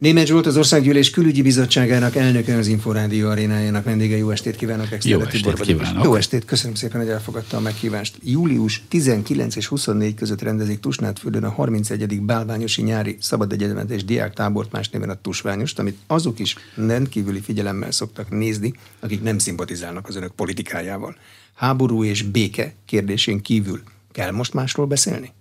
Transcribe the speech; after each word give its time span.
Német 0.00 0.26
Zsolt 0.26 0.46
az 0.46 0.56
Országgyűlés 0.56 1.10
Külügyi 1.10 1.42
Bizottságának 1.42 2.16
elnöke 2.16 2.56
az 2.56 2.66
Inforádió 2.66 3.28
arénájának 3.28 3.84
vendége. 3.84 4.16
Jó 4.16 4.30
estét 4.30 4.56
kívánok, 4.56 5.04
Jó 5.04 5.20
estét 5.20 5.60
kívánok. 5.60 6.04
Jó 6.04 6.14
estét, 6.14 6.44
köszönöm 6.44 6.74
szépen, 6.74 7.00
hogy 7.00 7.10
elfogadta 7.10 7.56
a 7.56 7.60
meghívást. 7.60 8.18
Július 8.22 8.82
19 8.88 9.56
és 9.56 9.66
24 9.66 10.14
között 10.14 10.42
rendezik 10.42 10.80
Tusnádfürdőn 10.80 11.44
a 11.44 11.50
31. 11.50 12.22
Bálványosi 12.22 12.82
nyári 12.82 13.16
szabad 13.20 13.52
egyetemet 13.52 13.90
és 13.90 14.04
diák 14.04 14.34
tábort 14.34 14.72
más 14.72 14.88
néven 14.88 15.10
a 15.10 15.20
Tusványost, 15.20 15.78
amit 15.78 15.98
azok 16.06 16.38
is 16.38 16.56
rendkívüli 16.74 17.40
figyelemmel 17.40 17.90
szoktak 17.90 18.30
nézni, 18.30 18.74
akik 19.00 19.22
nem 19.22 19.38
szimpatizálnak 19.38 20.08
az 20.08 20.16
önök 20.16 20.32
politikájával. 20.32 21.16
Háború 21.54 22.04
és 22.04 22.22
béke 22.22 22.74
kérdésén 22.84 23.40
kívül 23.40 23.82
kell 24.12 24.30
most 24.30 24.54
másról 24.54 24.86
beszélni? 24.86 25.32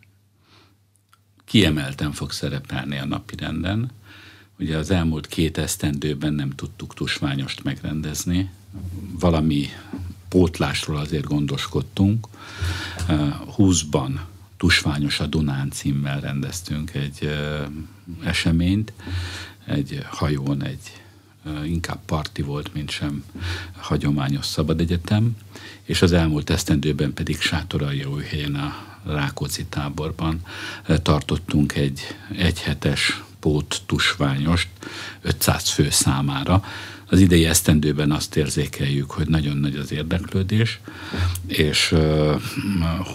Kiemelten 1.45 2.11
fog 2.11 2.31
szerepelni 2.31 2.97
a 2.97 3.05
napi 3.05 3.35
renden 3.37 3.91
Ugye 4.59 4.77
az 4.77 4.91
elmúlt 4.91 5.27
két 5.27 5.57
esztendőben 5.57 6.33
nem 6.33 6.49
tudtuk 6.49 6.93
tusványost 6.93 7.63
megrendezni, 7.63 8.49
valami 9.19 9.67
pótlásról 10.27 10.97
azért 10.97 11.25
gondoskodtunk. 11.25 12.27
20-ban 13.57 14.19
Tusványos 14.57 15.19
a 15.19 15.25
Dunán 15.25 15.71
címmel 15.71 16.19
rendeztünk 16.19 16.93
egy 16.93 17.29
eseményt, 18.23 18.93
egy 19.65 20.05
hajón, 20.09 20.63
egy 20.63 21.01
inkább 21.65 21.99
parti 22.05 22.41
volt, 22.41 22.73
mint 22.73 22.89
sem 22.89 23.23
hagyományos 23.77 24.45
szabad 24.45 24.79
egyetem, 24.79 25.37
és 25.83 26.01
az 26.01 26.11
elmúlt 26.11 26.49
esztendőben 26.49 27.13
pedig 27.13 27.37
helyen 28.29 28.55
a 28.55 28.87
Rákóczi 29.05 29.65
táborban 29.65 30.41
tartottunk 31.01 31.75
egy 31.75 32.01
egyhetes 32.37 33.21
pót 33.39 33.81
tusványost 33.85 34.67
500 35.21 35.69
fő 35.69 35.89
számára. 35.89 36.63
Az 37.09 37.19
idei 37.19 37.45
esztendőben 37.45 38.11
azt 38.11 38.35
érzékeljük, 38.35 39.11
hogy 39.11 39.27
nagyon 39.27 39.57
nagy 39.57 39.75
az 39.75 39.91
érdeklődés, 39.91 40.79
és 41.47 41.95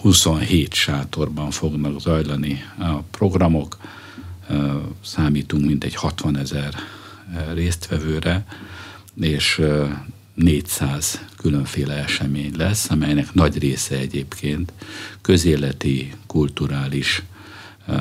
27 0.00 0.74
sátorban 0.74 1.50
fognak 1.50 2.00
zajlani 2.00 2.64
a 2.78 2.92
programok, 2.92 3.76
számítunk 5.04 5.64
mintegy 5.64 5.94
60 5.94 6.36
ezer 6.36 6.74
résztvevőre, 7.54 8.44
és 9.20 9.62
400 10.34 11.24
különféle 11.36 11.94
esemény 11.94 12.52
lesz, 12.56 12.90
amelynek 12.90 13.34
nagy 13.34 13.58
része 13.58 13.96
egyébként 13.96 14.72
közéleti, 15.20 16.12
kulturális, 16.26 17.22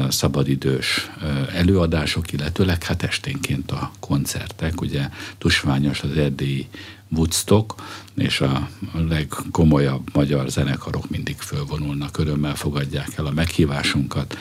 szabadidős 0.09 1.09
előadások, 1.53 2.31
illetőleg 2.31 2.83
hát 2.83 3.03
esténként 3.03 3.71
a 3.71 3.91
koncertek, 3.99 4.81
ugye 4.81 5.09
tusványos 5.37 6.01
az 6.01 6.17
erdélyi 6.17 6.67
Woodstock, 7.09 7.81
és 8.15 8.41
a 8.41 8.69
legkomolyabb 9.09 10.13
magyar 10.13 10.49
zenekarok 10.49 11.09
mindig 11.09 11.37
fölvonulnak, 11.37 12.17
örömmel 12.17 12.55
fogadják 12.55 13.17
el 13.17 13.25
a 13.25 13.31
meghívásunkat. 13.31 14.37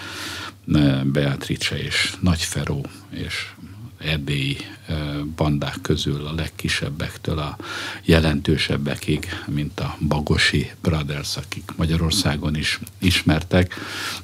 Beatrice 1.04 1.82
és 1.82 2.14
Nagyferó 2.20 2.86
és 3.10 3.52
erdélyi 4.04 4.56
bandák 5.36 5.78
közül 5.82 6.26
a 6.26 6.34
legkisebbektől 6.34 7.38
a 7.38 7.56
jelentősebbekig, 8.04 9.28
mint 9.46 9.80
a 9.80 9.96
Bagosi 10.08 10.70
Brothers, 10.82 11.36
akik 11.36 11.70
Magyarországon 11.76 12.56
is 12.56 12.80
ismertek, 12.98 13.74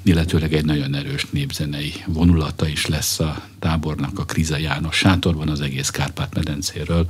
illetőleg 0.03 0.53
egy 0.53 0.65
nagyon 0.65 0.95
erős 0.95 1.25
népzenei 1.29 1.93
vonulata 2.05 2.67
is 2.67 2.85
lesz 2.85 3.19
a 3.19 3.43
tábornak 3.59 4.19
a 4.19 4.25
Kriza 4.25 4.57
János 4.57 4.95
sátorban 4.97 5.49
az 5.49 5.61
egész 5.61 5.89
Kárpát-medencéről, 5.89 7.09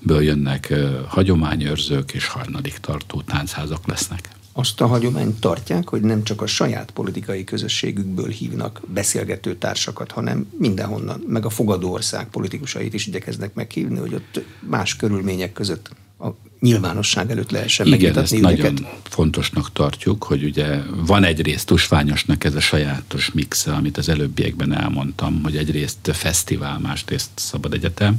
ből 0.00 0.22
jönnek 0.22 0.74
hagyományőrzők 1.08 2.12
és 2.12 2.26
harmadik 2.26 2.78
tartó 2.78 3.22
táncházak 3.22 3.86
lesznek 3.86 4.28
azt 4.56 4.80
a 4.80 4.86
hagyományt 4.86 5.40
tartják, 5.40 5.88
hogy 5.88 6.00
nem 6.00 6.22
csak 6.22 6.42
a 6.42 6.46
saját 6.46 6.90
politikai 6.90 7.44
közösségükből 7.44 8.28
hívnak 8.28 8.80
beszélgető 8.86 9.56
társakat, 9.56 10.10
hanem 10.10 10.48
mindenhonnan, 10.58 11.24
meg 11.26 11.44
a 11.44 11.50
fogadó 11.50 11.92
ország 11.92 12.28
politikusait 12.28 12.94
is 12.94 13.06
igyekeznek 13.06 13.54
meghívni, 13.54 13.98
hogy 13.98 14.14
ott 14.14 14.44
más 14.60 14.96
körülmények 14.96 15.52
között 15.52 15.90
a 16.18 16.28
nyilvánosság 16.64 17.30
előtt 17.30 17.50
lehessen 17.50 17.86
Igen, 17.86 18.18
ezt 18.18 18.32
őket. 18.32 18.44
nagyon 18.44 18.86
fontosnak 19.02 19.72
tartjuk, 19.72 20.24
hogy 20.24 20.44
ugye 20.44 20.78
van 21.06 21.24
egyrészt 21.24 21.66
tusványosnak 21.66 22.44
ez 22.44 22.54
a 22.54 22.60
sajátos 22.60 23.30
mixe, 23.32 23.72
amit 23.72 23.98
az 23.98 24.08
előbbiekben 24.08 24.72
elmondtam, 24.72 25.40
hogy 25.42 25.56
egyrészt 25.56 26.10
fesztivál, 26.12 26.78
másrészt 26.78 27.30
szabad 27.34 27.72
egyetem. 27.72 28.16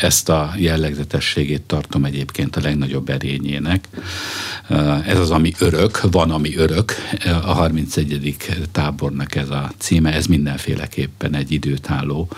Ezt 0.00 0.28
a 0.28 0.52
jellegzetességét 0.56 1.62
tartom 1.62 2.04
egyébként 2.04 2.56
a 2.56 2.60
legnagyobb 2.60 3.08
erényének. 3.08 3.88
Ez 5.06 5.18
az, 5.18 5.30
ami 5.30 5.52
örök, 5.58 6.00
van, 6.10 6.30
ami 6.30 6.56
örök. 6.56 6.92
A 7.24 7.52
31. 7.52 8.36
tábornak 8.72 9.34
ez 9.34 9.50
a 9.50 9.72
címe, 9.78 10.12
ez 10.12 10.26
mindenféleképpen 10.26 11.34
egy 11.34 11.52
időtálló 11.52 12.28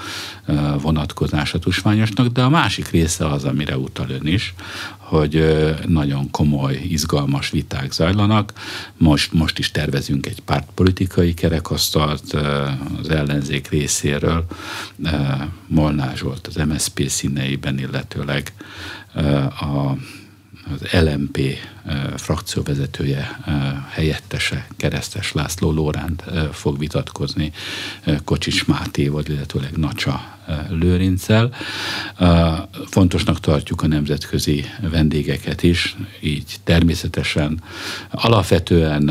vonatkozás 0.81 1.55
a 1.55 1.59
tusványosnak, 1.59 2.27
de 2.27 2.43
a 2.43 2.49
másik 2.49 2.89
része 2.91 3.27
az, 3.27 3.45
amire 3.45 3.79
utal 3.79 4.11
ön 4.11 4.27
is, 4.27 4.55
hogy 4.97 5.45
nagyon 5.87 6.31
komoly, 6.31 6.75
izgalmas 6.89 7.51
viták 7.51 7.93
zajlanak. 7.93 8.53
Most, 8.97 9.33
most 9.33 9.59
is 9.59 9.71
tervezünk 9.71 10.27
egy 10.27 10.41
pártpolitikai 10.41 11.35
kerekasztalt 11.35 12.33
az 13.01 13.09
ellenzék 13.09 13.69
részéről. 13.69 14.45
Molnár 15.67 16.17
Zsolt 16.17 16.47
az 16.47 16.55
MSZP 16.55 17.09
színeiben, 17.09 17.79
illetőleg 17.79 18.53
a 19.61 19.97
az 20.75 21.03
LMP 21.03 21.39
frakcióvezetője 22.17 23.41
helyettese, 23.89 24.67
keresztes 24.77 25.33
László 25.33 25.71
Lóránt 25.73 26.25
fog 26.53 26.79
vitatkozni 26.79 27.53
Kocsics 28.25 28.67
Mátéval, 28.67 29.23
illetőleg 29.27 29.77
Nacsa 29.77 30.41
Lőrincel. 30.69 31.55
Fontosnak 32.87 33.41
tartjuk 33.41 33.83
a 33.83 33.87
nemzetközi 33.87 34.65
vendégeket 34.91 35.63
is, 35.63 35.97
így 36.21 36.57
természetesen 36.65 37.63
alapvetően 38.11 39.09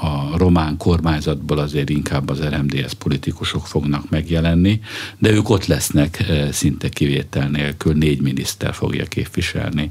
a 0.00 0.36
román 0.36 0.76
kormányzatból 0.76 1.58
azért 1.58 1.90
inkább 1.90 2.28
az 2.28 2.40
RMDS 2.40 2.94
politikusok 2.94 3.66
fognak 3.66 4.10
megjelenni, 4.10 4.80
de 5.18 5.30
ők 5.30 5.48
ott 5.48 5.66
lesznek 5.66 6.24
szinte 6.50 6.88
kivétel 6.88 7.48
nélkül, 7.48 7.94
négy 7.94 8.20
miniszter 8.20 8.74
fogja 8.74 9.04
képviselni 9.04 9.90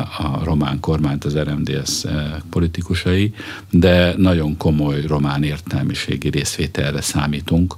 a 0.00 0.40
román 0.44 0.80
kormányt 0.80 1.24
az 1.24 1.36
RMDS 1.38 2.04
politikusai, 2.50 3.34
de 3.70 4.14
nagyon 4.16 4.56
komoly 4.56 5.06
román 5.06 5.42
értelmiségi 5.42 6.28
részvételre 6.28 7.00
számítunk, 7.00 7.74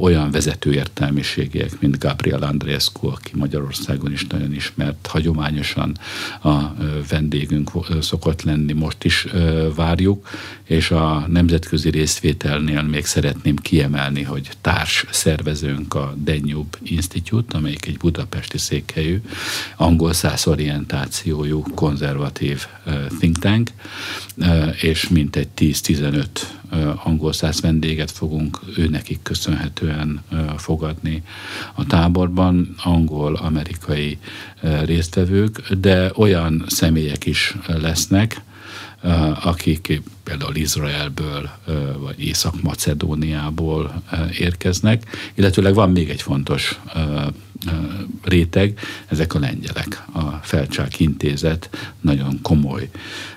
olyan 0.00 0.30
vezető 0.30 0.72
értelmiség 0.72 1.42
tehetségiek, 1.42 1.80
mint 1.80 1.98
Gabriel 1.98 2.42
Andrescu, 2.42 3.06
aki 3.06 3.30
Magyarországon 3.34 4.12
is 4.12 4.26
nagyon 4.26 4.54
ismert, 4.54 5.06
hagyományosan 5.06 5.98
a 6.42 6.74
vendégünk 7.08 7.70
szokott 8.00 8.42
lenni, 8.42 8.72
most 8.72 9.04
is 9.04 9.26
várjuk, 9.74 10.28
és 10.64 10.90
a 10.90 11.26
nemzetközi 11.28 11.90
részvételnél 11.90 12.82
még 12.82 13.04
szeretném 13.04 13.56
kiemelni, 13.56 14.22
hogy 14.22 14.50
társ 14.60 15.04
szervezőnk 15.10 15.94
a 15.94 16.14
Danube 16.24 16.78
Institute, 16.82 17.56
amelyik 17.56 17.86
egy 17.86 17.96
budapesti 17.96 18.58
székhelyű, 18.58 19.20
angol 19.76 20.12
száz 20.12 20.44
orientációjú, 21.42 21.62
konzervatív 21.74 22.66
think 23.18 23.38
tank, 23.38 23.70
és 24.80 25.08
mintegy 25.08 25.48
10-15 25.56 26.26
angol 27.04 27.32
száz 27.32 27.60
vendéget 27.60 28.10
fogunk 28.10 28.58
őnekik 28.76 29.22
köszönhetően 29.22 30.22
fogadni 30.56 31.22
a 31.74 31.86
táborban, 31.86 32.74
angol-amerikai 32.82 34.18
résztvevők, 34.84 35.72
de 35.72 36.10
olyan 36.14 36.64
személyek 36.68 37.26
is 37.26 37.56
lesznek, 37.66 38.40
akik 39.42 40.02
például 40.22 40.54
Izraelből 40.54 41.50
vagy 41.98 42.20
Észak-Macedóniából 42.24 44.02
érkeznek, 44.38 45.32
illetőleg 45.34 45.74
van 45.74 45.90
még 45.90 46.08
egy 46.08 46.22
fontos 46.22 46.80
réteg, 48.22 48.78
ezek 49.06 49.34
a 49.34 49.38
lengyelek. 49.38 50.04
A 50.12 50.22
Felcsák 50.42 51.00
Intézet 51.00 51.92
nagyon 52.00 52.38
komoly 52.42 52.88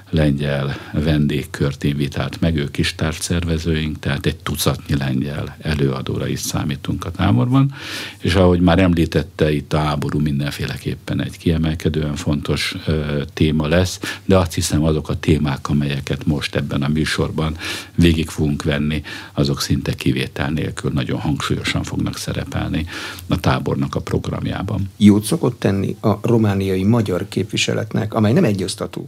lengyel 0.09 0.77
vendégkört 0.93 1.83
invitált 1.83 2.41
meg, 2.41 2.55
ők 2.55 2.77
is 2.77 2.95
tártszervezőink, 2.95 3.99
tehát 3.99 4.25
egy 4.25 4.35
tucatnyi 4.35 4.97
lengyel 4.97 5.55
előadóra 5.61 6.27
is 6.27 6.39
számítunk 6.39 7.05
a 7.05 7.11
táborban, 7.11 7.73
és 8.19 8.35
ahogy 8.35 8.59
már 8.59 8.79
említette, 8.79 9.51
itt 9.51 9.73
a 9.73 9.77
háború 9.77 10.19
mindenféleképpen 10.19 11.21
egy 11.21 11.37
kiemelkedően 11.37 12.15
fontos 12.15 12.75
ö, 12.85 13.21
téma 13.33 13.67
lesz, 13.67 13.99
de 14.25 14.37
azt 14.37 14.53
hiszem 14.53 14.83
azok 14.83 15.09
a 15.09 15.19
témák, 15.19 15.69
amelyeket 15.69 16.25
most 16.25 16.55
ebben 16.55 16.83
a 16.83 16.87
műsorban 16.87 17.57
végig 17.95 18.29
fogunk 18.29 18.63
venni, 18.63 19.01
azok 19.33 19.61
szinte 19.61 19.93
kivétel 19.93 20.49
nélkül 20.49 20.91
nagyon 20.91 21.19
hangsúlyosan 21.19 21.83
fognak 21.83 22.17
szerepelni 22.17 22.85
a 23.27 23.39
tábornak 23.39 23.95
a 23.95 23.99
programjában. 24.19 24.91
Jót 24.97 25.23
szokott 25.23 25.59
tenni 25.59 25.95
a 26.01 26.17
romániai 26.21 26.83
magyar 26.83 27.27
képviseletnek, 27.27 28.13
amely 28.13 28.33
nem 28.33 28.43
egyosztatú, 28.43 29.03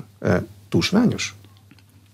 tusványos? 0.70 1.36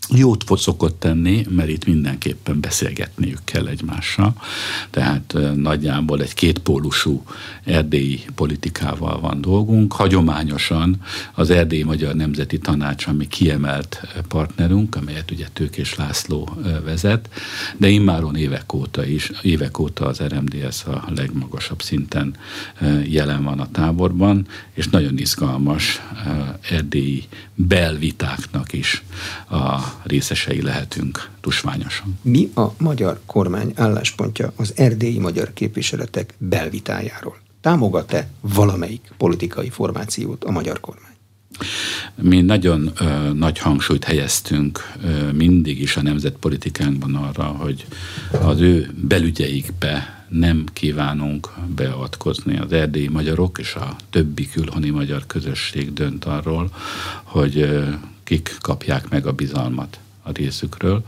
Jót 0.09 0.43
szokott 0.55 0.99
tenni, 0.99 1.45
mert 1.49 1.69
itt 1.69 1.85
mindenképpen 1.85 2.59
beszélgetniük 2.59 3.39
kell 3.43 3.67
egymással. 3.67 4.35
Tehát 4.89 5.37
nagyjából 5.55 6.21
egy 6.21 6.33
kétpólusú 6.33 7.23
erdélyi 7.63 8.23
politikával 8.35 9.19
van 9.19 9.41
dolgunk. 9.41 9.93
Hagyományosan 9.93 10.95
az 11.33 11.49
Erdélyi 11.49 11.83
Magyar 11.83 12.15
Nemzeti 12.15 12.57
Tanács, 12.57 13.07
ami 13.07 13.27
kiemelt 13.27 14.01
partnerünk, 14.27 14.95
amelyet 14.95 15.31
ugye 15.31 15.47
Tőkés 15.53 15.95
László 15.95 16.57
vezet, 16.83 17.29
de 17.77 17.87
immáron 17.87 18.35
évek 18.35 18.73
óta 18.73 19.05
is, 19.05 19.31
évek 19.41 19.79
óta 19.79 20.05
az 20.05 20.21
RMDS 20.21 20.83
a 20.85 21.03
legmagasabb 21.15 21.81
szinten 21.81 22.35
jelen 23.03 23.43
van 23.43 23.59
a 23.59 23.71
táborban, 23.71 24.47
és 24.73 24.87
nagyon 24.87 25.17
izgalmas 25.17 26.01
erdélyi 26.69 27.23
belvitáknak 27.55 28.73
is 28.73 29.03
a 29.49 29.92
részesei 30.03 30.61
lehetünk 30.61 31.29
tusványosan. 31.41 32.19
Mi 32.21 32.51
a 32.55 32.65
magyar 32.77 33.19
kormány 33.25 33.71
álláspontja 33.75 34.53
az 34.55 34.73
erdélyi 34.75 35.19
magyar 35.19 35.53
képviseletek 35.53 36.33
belvitájáról? 36.37 37.37
Támogat-e 37.61 38.27
valamelyik 38.41 39.11
politikai 39.17 39.69
formációt 39.69 40.43
a 40.43 40.51
magyar 40.51 40.79
kormány? 40.79 41.13
Mi 42.15 42.41
nagyon 42.41 42.91
ö, 42.99 43.33
nagy 43.33 43.59
hangsúlyt 43.59 44.03
helyeztünk 44.03 44.93
ö, 45.03 45.31
mindig 45.31 45.81
is 45.81 45.97
a 45.97 46.01
nemzetpolitikánkban 46.01 47.15
arra, 47.15 47.43
hogy 47.43 47.85
az 48.41 48.59
ő 48.59 48.93
belügyeikbe 49.01 50.25
nem 50.29 50.65
kívánunk 50.73 51.49
beavatkozni. 51.75 52.57
Az 52.57 52.71
erdélyi 52.71 53.07
magyarok 53.07 53.57
és 53.59 53.75
a 53.75 53.95
többi 54.09 54.49
külhoni 54.49 54.89
magyar 54.89 55.25
közösség 55.27 55.93
dönt 55.93 56.25
arról, 56.25 56.69
hogy 57.23 57.57
ö, 57.57 57.83
kik 58.33 58.57
kapják 58.61 59.09
meg 59.09 59.25
a 59.25 59.31
bizalmat 59.31 59.99
a 60.21 60.31
részükről. 60.31 61.03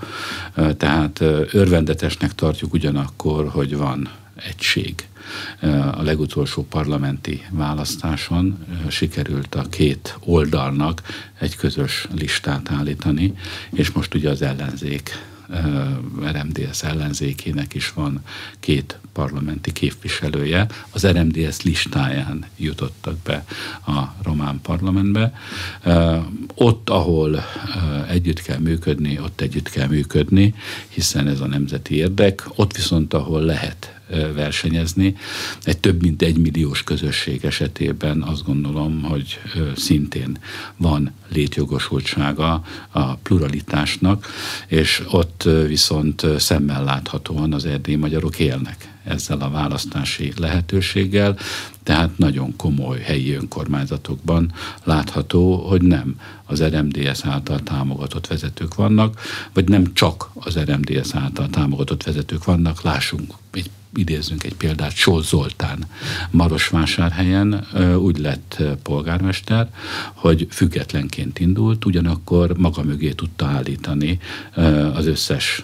Tehát 0.78 1.20
örvendetesnek 1.52 2.36
tartjuk 2.36 2.74
ugyanakkor, 2.74 3.48
hogy 3.48 3.78
van 3.78 4.10
egység. 4.36 5.08
A 5.92 6.02
legutolsó 6.02 6.66
parlamenti 6.70 7.42
választáson 7.50 8.66
sikerült 8.88 9.56
a 9.56 9.62
két 9.70 10.18
oldalnak 10.20 11.02
egy 11.40 11.56
közös 11.56 12.08
listát 12.16 12.72
állítani, 12.72 13.34
és 13.72 13.92
most 13.92 14.14
ugye 14.14 14.30
az 14.30 14.42
ellenzék 14.42 15.12
RMDS 16.22 16.84
ellenzékének 16.84 17.74
is 17.74 17.94
van 17.94 18.24
két 18.60 19.00
parlamenti 19.14 19.72
képviselője. 19.72 20.68
Az 20.92 21.08
RMDS 21.08 21.62
listáján 21.62 22.46
jutottak 22.58 23.18
be 23.18 23.46
a 23.86 24.16
román 24.24 24.60
parlamentbe. 24.62 25.34
Ott, 26.56 26.90
ahol 26.90 27.44
együtt 28.10 28.42
kell 28.42 28.60
működni, 28.60 29.20
ott 29.20 29.42
együtt 29.42 29.70
kell 29.70 29.88
működni, 29.88 30.54
hiszen 30.88 31.28
ez 31.28 31.40
a 31.40 31.48
nemzeti 31.48 31.96
érdek. 31.96 32.44
Ott 32.56 32.76
viszont, 32.76 33.14
ahol 33.14 33.42
lehet 33.42 34.00
versenyezni. 34.34 35.16
Egy 35.64 35.78
több 35.78 36.02
mint 36.02 36.22
egy 36.22 36.38
milliós 36.38 36.84
közösség 36.84 37.46
esetében 37.46 38.22
azt 38.22 38.44
gondolom, 38.44 39.04
hogy 39.04 39.40
szintén 39.76 40.38
van 40.78 41.14
létjogosultsága 41.28 42.64
a 42.90 43.16
pluralitásnak, 43.16 44.28
és 44.68 45.04
ott 45.10 45.48
viszont 45.68 46.26
szemmel 46.38 46.84
láthatóan 46.84 47.54
az 47.54 47.66
erdélyi 47.66 47.98
magyarok 47.98 48.40
élnek 48.40 48.94
ezzel 49.06 49.42
a 49.42 49.50
választási 49.50 50.34
lehetőséggel, 50.38 51.38
tehát 51.84 52.18
nagyon 52.18 52.56
komoly 52.56 53.00
helyi 53.00 53.32
önkormányzatokban 53.32 54.54
látható, 54.84 55.68
hogy 55.68 55.82
nem 55.82 56.20
az 56.46 56.64
RMDS 56.64 57.26
által 57.26 57.60
támogatott 57.64 58.28
vezetők 58.28 58.76
vannak, 58.76 59.22
vagy 59.54 59.70
nem 59.70 59.94
csak 59.94 60.30
az 60.34 60.60
RMDS 60.60 61.14
által 61.14 61.50
támogatott 61.50 62.04
vezetők 62.04 62.44
vannak, 62.44 62.82
lássunk 62.82 63.34
egy 63.52 63.70
idézzünk 63.96 64.44
egy 64.44 64.56
példát, 64.56 64.96
Sol 64.96 65.24
Zoltán 65.24 65.86
Marosvásárhelyen 66.32 67.68
úgy 67.98 68.18
lett 68.18 68.64
polgármester, 68.84 69.70
hogy 70.14 70.48
függetlenként 70.50 71.40
indult, 71.40 71.86
ugyanakkor 71.86 72.58
maga 72.58 72.84
mögé 72.84 73.12
tudta 73.12 73.46
állítani 73.46 74.20
az 74.94 75.06
összes 75.06 75.64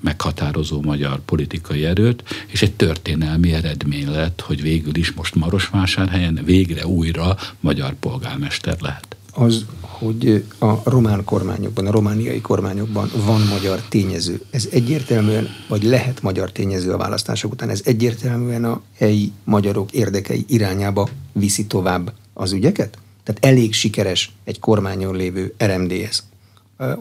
meghatározó 0.00 0.82
magyar 0.82 1.20
politikai 1.24 1.84
erőt, 1.84 2.22
és 2.46 2.62
egy 2.62 2.72
történelmi 2.72 3.52
eredmény 3.52 4.10
lett, 4.10 4.40
hogy 4.40 4.62
végül 4.62 4.96
is 4.96 5.12
most 5.12 5.34
Marosvásárhelyen 5.34 6.40
végre 6.44 6.86
újra 6.86 7.36
magyar 7.60 7.94
polgármester 7.94 8.76
lehet. 8.80 9.16
Az 9.32 9.64
hogy 9.98 10.44
a 10.58 10.90
román 10.90 11.24
kormányokban, 11.24 11.86
a 11.86 11.90
romániai 11.90 12.40
kormányokban 12.40 13.10
van 13.24 13.40
magyar 13.40 13.80
tényező. 13.88 14.40
Ez 14.50 14.68
egyértelműen, 14.70 15.48
vagy 15.68 15.82
lehet 15.82 16.22
magyar 16.22 16.52
tényező 16.52 16.92
a 16.92 16.96
választások 16.96 17.52
után, 17.52 17.70
ez 17.70 17.82
egyértelműen 17.84 18.64
a 18.64 18.82
helyi 18.96 19.32
magyarok 19.44 19.92
érdekei 19.92 20.44
irányába 20.48 21.08
viszi 21.32 21.66
tovább 21.66 22.12
az 22.32 22.52
ügyeket? 22.52 22.98
Tehát 23.24 23.44
elég 23.44 23.72
sikeres 23.72 24.32
egy 24.44 24.60
kormányon 24.60 25.16
lévő 25.16 25.54
RMDS, 25.64 26.22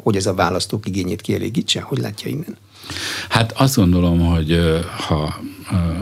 hogy 0.03 0.15
ez 0.15 0.25
a 0.25 0.33
választók 0.33 0.88
igényét 0.88 1.21
kielégítse? 1.21 1.81
Hogy 1.81 1.97
látja 1.97 2.29
innen? 2.29 2.57
Hát 3.30 3.51
azt 3.51 3.75
gondolom, 3.75 4.19
hogy 4.19 4.60
ha 5.07 5.39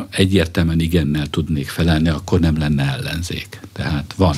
egyértelműen 0.09 0.79
igennel 0.79 1.27
tudnék 1.27 1.67
felelni, 1.67 2.09
akkor 2.09 2.39
nem 2.39 2.57
lenne 2.57 2.83
ellenzék. 2.83 3.59
Tehát 3.71 4.13
van 4.17 4.35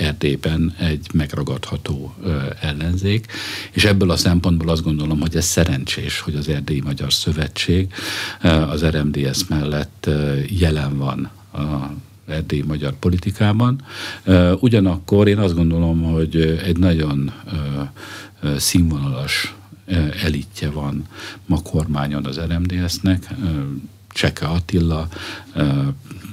Erdélyben 0.00 0.74
egy 0.78 1.06
megragadható 1.12 2.14
ellenzék, 2.60 3.26
és 3.72 3.84
ebből 3.84 4.10
a 4.10 4.16
szempontból 4.16 4.68
azt 4.68 4.82
gondolom, 4.82 5.20
hogy 5.20 5.36
ez 5.36 5.44
szerencsés, 5.44 6.20
hogy 6.20 6.34
az 6.34 6.48
Erdélyi 6.48 6.80
Magyar 6.80 7.12
Szövetség 7.12 7.92
az 8.42 8.84
RMDS 8.84 9.46
mellett 9.48 10.10
jelen 10.48 10.98
van 10.98 11.30
a 11.52 11.92
erdélyi 12.26 12.62
magyar 12.62 12.92
politikában. 12.98 13.82
Ugyanakkor 14.60 15.28
én 15.28 15.38
azt 15.38 15.54
gondolom, 15.54 16.02
hogy 16.02 16.60
egy 16.64 16.76
nagyon 16.76 17.32
színvonalas 18.56 19.54
elitje 20.22 20.70
van 20.70 21.06
ma 21.46 21.62
kormányon 21.62 22.26
az 22.26 22.38
RMDS-nek, 22.38 23.34
Cseke 24.08 24.46
Attila, 24.46 25.08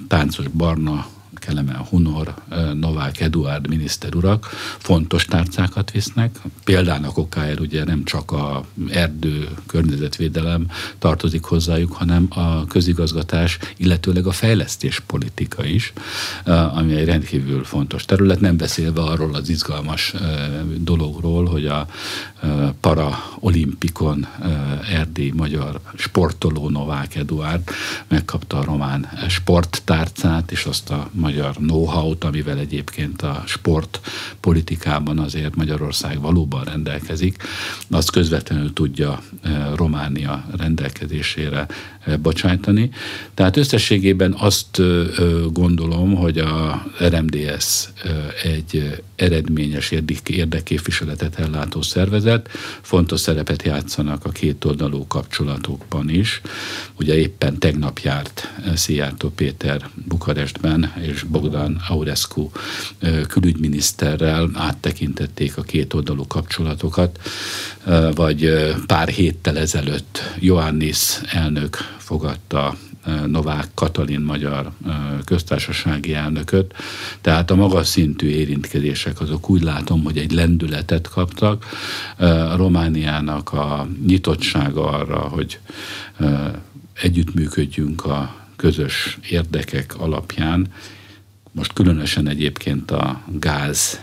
Táncos 0.08 0.48
Barna 0.48 1.08
Kelemen 1.48 1.86
Hunor, 1.90 2.34
Novák 2.74 3.20
Eduard 3.20 3.68
miniszter 3.68 4.16
urak 4.16 4.46
fontos 4.78 5.26
tárcákat 5.26 5.92
visznek. 5.92 6.40
Példának 6.64 7.18
okáért 7.18 7.60
ugye 7.60 7.84
nem 7.84 8.04
csak 8.04 8.32
a 8.32 8.66
erdő 8.90 9.50
környezetvédelem 9.66 10.68
tartozik 10.98 11.44
hozzájuk, 11.44 11.94
hanem 11.94 12.26
a 12.30 12.66
közigazgatás, 12.66 13.58
illetőleg 13.78 14.28
a 14.28 14.32
fejlesztés 14.32 15.00
politika 15.00 15.66
is, 15.66 15.94
ami 16.74 16.94
egy 16.94 17.06
rendkívül 17.06 17.64
fontos 17.64 18.06
terület, 18.06 18.40
nem 18.40 18.58
beszélve 18.58 19.02
arról 19.02 19.36
az 19.36 19.50
izgalmas 19.50 20.14
dologról, 20.78 21.46
hogy 21.46 21.66
a 21.66 21.88
para 22.80 23.20
olimpikon 23.40 24.28
erdély 24.92 25.32
magyar 25.36 25.80
sportoló 25.96 26.70
Novák 26.70 27.16
Eduard 27.16 27.70
megkapta 28.08 28.58
a 28.58 28.64
román 28.64 29.10
sporttárcát, 29.28 30.52
és 30.52 30.66
azt 30.66 30.90
a 30.90 31.10
magyar 31.12 31.36
know-how-t, 31.56 32.24
amivel 32.24 32.58
egyébként 32.58 33.22
a 33.22 33.44
sportpolitikában 33.46 35.20
azért 35.20 35.56
Magyarország 35.56 36.22
valóban 36.22 36.64
rendelkezik, 36.64 37.44
azt 37.90 38.12
közvetlenül 38.12 38.74
tudja 38.74 39.22
Románia 39.76 40.46
rendelkezésére 40.58 41.66
bocsájtani. 42.22 42.90
Tehát 43.34 43.58
összességében 43.58 44.36
azt 44.38 44.82
gondolom, 45.52 46.16
hogy 46.16 46.38
a 46.38 46.86
RMDS 47.00 47.90
egy 48.44 49.02
eredményes 49.16 49.92
érdekképviseletet 50.26 51.40
ellátó 51.40 51.82
szervezet, 51.82 52.50
fontos 52.82 53.20
szerepet 53.20 53.64
játszanak 53.64 54.26
a 54.26 54.30
két 54.30 54.66
oldalú 54.66 55.08
kapcsolatokban 55.08 56.10
is. 56.10 56.42
Ugye 57.00 57.18
éppen 57.18 57.60
tegnap 57.60 58.00
járt 58.00 58.54
Szijjártó 58.76 59.30
Péter 59.30 59.90
Bukarestben, 60.08 60.94
és 61.02 61.24
Bogdan 61.28 61.82
Aurescu 61.88 62.50
külügyminiszterrel 63.28 64.50
áttekintették 64.54 65.58
a 65.58 65.62
két 65.62 65.94
oldalú 65.94 66.28
kapcsolatokat, 66.28 67.20
vagy 68.16 68.50
pár 68.86 69.08
héttel 69.08 69.58
ezelőtt 69.58 70.22
Johannis 70.40 71.20
elnök 71.32 71.78
fogadta 71.98 72.76
Novák 73.28 73.68
Katalin 73.74 74.20
magyar 74.20 74.72
köztársasági 75.26 76.14
elnököt. 76.14 76.74
Tehát 77.22 77.52
a 77.52 77.56
magas 77.56 77.88
szintű 77.88 78.28
érintkezések 78.28 79.22
azok 79.22 79.50
úgy 79.50 79.62
látom, 79.62 80.04
hogy 80.04 80.18
egy 80.18 80.32
lendületet 80.32 81.08
kaptak. 81.08 81.66
A 82.18 82.56
Romániának 82.56 83.54
a 83.54 83.88
nyitottsága 84.06 84.90
arra, 84.90 85.20
hogy 85.20 85.60
együttműködjünk 87.02 88.06
a 88.06 88.36
közös 88.56 89.18
érdekek 89.30 89.96
alapján, 89.98 90.68
most 91.58 91.74
különösen 91.74 92.28
egyébként 92.28 92.92
a 92.92 93.22
gáz 93.40 94.00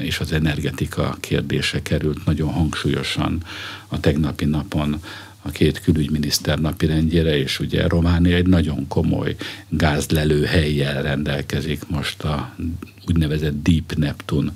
és 0.00 0.20
az 0.20 0.32
energetika 0.32 1.16
kérdése 1.20 1.82
került 1.82 2.24
nagyon 2.24 2.50
hangsúlyosan 2.50 3.42
a 3.88 4.00
tegnapi 4.00 4.44
napon 4.44 5.02
a 5.42 5.50
két 5.50 5.80
külügyminiszter 5.80 6.58
napirendjére, 6.58 7.36
és 7.36 7.60
ugye 7.60 7.88
Románia 7.88 8.36
egy 8.36 8.46
nagyon 8.46 8.88
komoly 8.88 9.36
gázlelő 9.68 10.44
helyjel 10.44 11.02
rendelkezik 11.02 11.88
most 11.88 12.22
a 12.22 12.54
úgynevezett 13.08 13.62
Deep 13.62 13.94
Neptune 13.94 14.52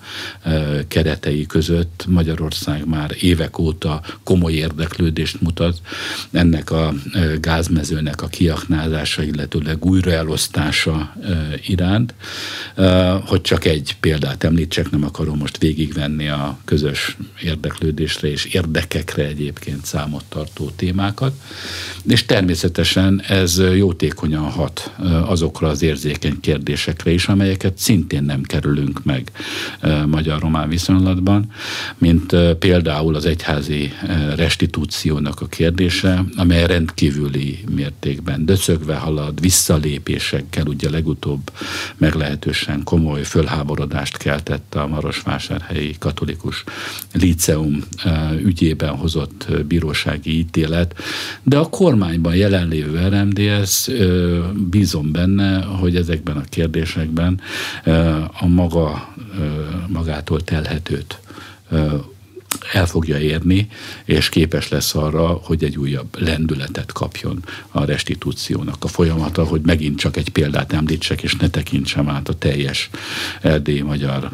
keretei 0.88 1.47
között. 1.47 2.04
Magyarország 2.09 2.87
már 2.87 3.16
évek 3.21 3.59
óta 3.59 4.02
komoly 4.23 4.52
érdeklődést 4.52 5.40
mutat 5.40 5.80
ennek 6.30 6.71
a 6.71 6.94
gázmezőnek 7.40 8.23
a 8.23 8.26
kiaknázása, 8.26 9.23
illetőleg 9.23 9.85
újraelosztása 9.85 11.14
iránt. 11.66 12.14
Hogy 13.26 13.40
csak 13.40 13.64
egy 13.64 13.97
példát 14.00 14.44
említsek, 14.44 14.90
nem 14.90 15.04
akarom 15.04 15.38
most 15.38 15.59
végigvenni 15.59 16.28
a 16.28 16.59
közös 16.64 17.16
érdeklődésre 17.42 18.28
és 18.28 18.44
érdekekre 18.44 19.25
egyébként 19.25 19.85
számot 19.85 20.25
tartó 20.28 20.71
témákat. 20.76 21.40
És 22.09 22.26
természetesen 22.26 23.23
ez 23.28 23.62
jótékonyan 23.76 24.50
hat 24.50 24.94
azokra 25.26 25.68
az 25.68 25.82
érzékeny 25.82 26.40
kérdésekre 26.40 27.11
is, 27.11 27.28
amelyeket 27.28 27.78
szintén 27.78 28.23
nem 28.23 28.41
kerülünk 28.42 29.04
meg 29.04 29.32
magyar-román 30.06 30.68
viszonylatban, 30.68 31.46
mint 31.99 32.37
például 32.58 33.14
az 33.14 33.25
egyházi 33.25 33.92
restitúciónak 34.37 35.40
a 35.40 35.46
kérdése, 35.46 36.25
amely 36.37 36.66
rendkívüli 36.66 37.58
mértékben 37.75 38.44
döcögve 38.44 38.94
halad, 38.94 39.40
visszalépésekkel, 39.40 40.66
ugye 40.66 40.90
legutóbb 40.90 41.50
meglehetősen 41.96 42.82
komoly 42.84 43.22
fölháborodást 43.22 44.16
keltett 44.16 44.75
a 44.75 44.87
Marosvásárhelyi 44.87 45.94
katolikus 45.99 46.64
liceum 47.12 47.82
ügyében 48.42 48.96
hozott 48.96 49.46
bírósági 49.66 50.38
ítélet, 50.38 50.94
de 51.42 51.58
a 51.58 51.68
kormányban 51.68 52.34
jelenlévő 52.34 53.08
RMDS 53.08 53.90
bízom 54.70 55.12
benne, 55.12 55.62
hogy 55.62 55.96
ezekben 55.96 56.37
a 56.37 56.44
kérdésekben 56.49 57.40
a 58.41 58.47
maga, 58.47 59.14
magától 59.88 60.45
telhetőt 60.45 61.21
el 62.73 62.87
fogja 62.87 63.19
érni, 63.19 63.69
és 64.05 64.29
képes 64.29 64.69
lesz 64.69 64.95
arra, 64.95 65.26
hogy 65.26 65.64
egy 65.64 65.79
újabb 65.79 66.21
lendületet 66.21 66.93
kapjon 66.93 67.45
a 67.69 67.85
restitúciónak 67.85 68.85
a 68.85 68.88
folyamata, 68.88 69.45
hogy 69.45 69.61
megint 69.61 69.99
csak 69.99 70.17
egy 70.17 70.29
példát 70.29 70.73
említsek, 70.73 71.23
és 71.23 71.37
ne 71.37 71.49
tekintsem 71.49 72.09
át 72.09 72.29
a 72.29 72.35
teljes 72.35 72.91
erdélyi 73.41 73.81
magyar 73.81 74.31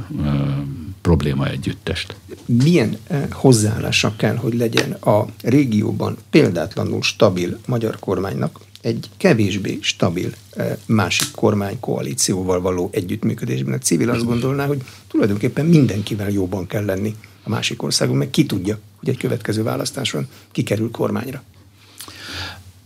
probléma 1.00 1.48
együttest. 1.48 2.16
Milyen 2.44 2.98
hozzáállása 3.30 4.12
kell, 4.16 4.36
hogy 4.36 4.54
legyen 4.54 4.92
a 4.92 5.26
régióban 5.42 6.16
példátlanul 6.30 7.02
stabil 7.02 7.58
magyar 7.66 7.98
kormánynak, 7.98 8.58
egy 8.80 9.08
kevésbé 9.16 9.78
stabil 9.80 10.32
eh, 10.50 10.76
másik 10.86 11.30
kormánykoalícióval 11.30 12.60
való 12.60 12.88
együttműködésben. 12.92 13.74
A 13.74 13.78
civil 13.78 14.10
azt 14.10 14.24
gondolná, 14.24 14.66
hogy 14.66 14.82
tulajdonképpen 15.08 15.66
mindenkivel 15.66 16.30
jóban 16.30 16.66
kell 16.66 16.84
lenni 16.84 17.16
a 17.42 17.48
másik 17.48 17.82
országon, 17.82 18.16
meg 18.16 18.30
ki 18.30 18.46
tudja, 18.46 18.78
hogy 18.98 19.08
egy 19.08 19.16
következő 19.16 19.62
választáson 19.62 20.28
kikerül 20.52 20.90
kormányra. 20.90 21.42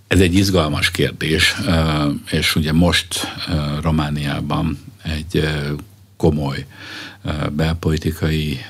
Ez 0.07 0.21
egy 0.21 0.35
izgalmas 0.35 0.91
kérdés, 0.91 1.55
eh, 1.67 2.05
és 2.31 2.57
ugye 2.57 2.73
most 2.73 3.15
eh, 3.49 3.83
Romániában 3.83 4.79
egy 5.03 5.49
komoly 6.17 6.67
belpolitikai 7.53 8.61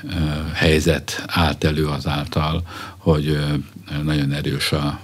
helyzet 0.53 1.23
állt 1.27 1.63
elő 1.63 1.87
azáltal, 1.87 2.63
hogy 2.97 3.37
nagyon 4.03 4.31
erős 4.31 4.71
a 4.71 4.99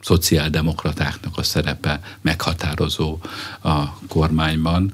szociáldemokratáknak 0.00 1.38
a 1.38 1.42
szerepe 1.42 2.00
meghatározó 2.20 3.18
a 3.62 3.98
kormányban. 4.08 4.92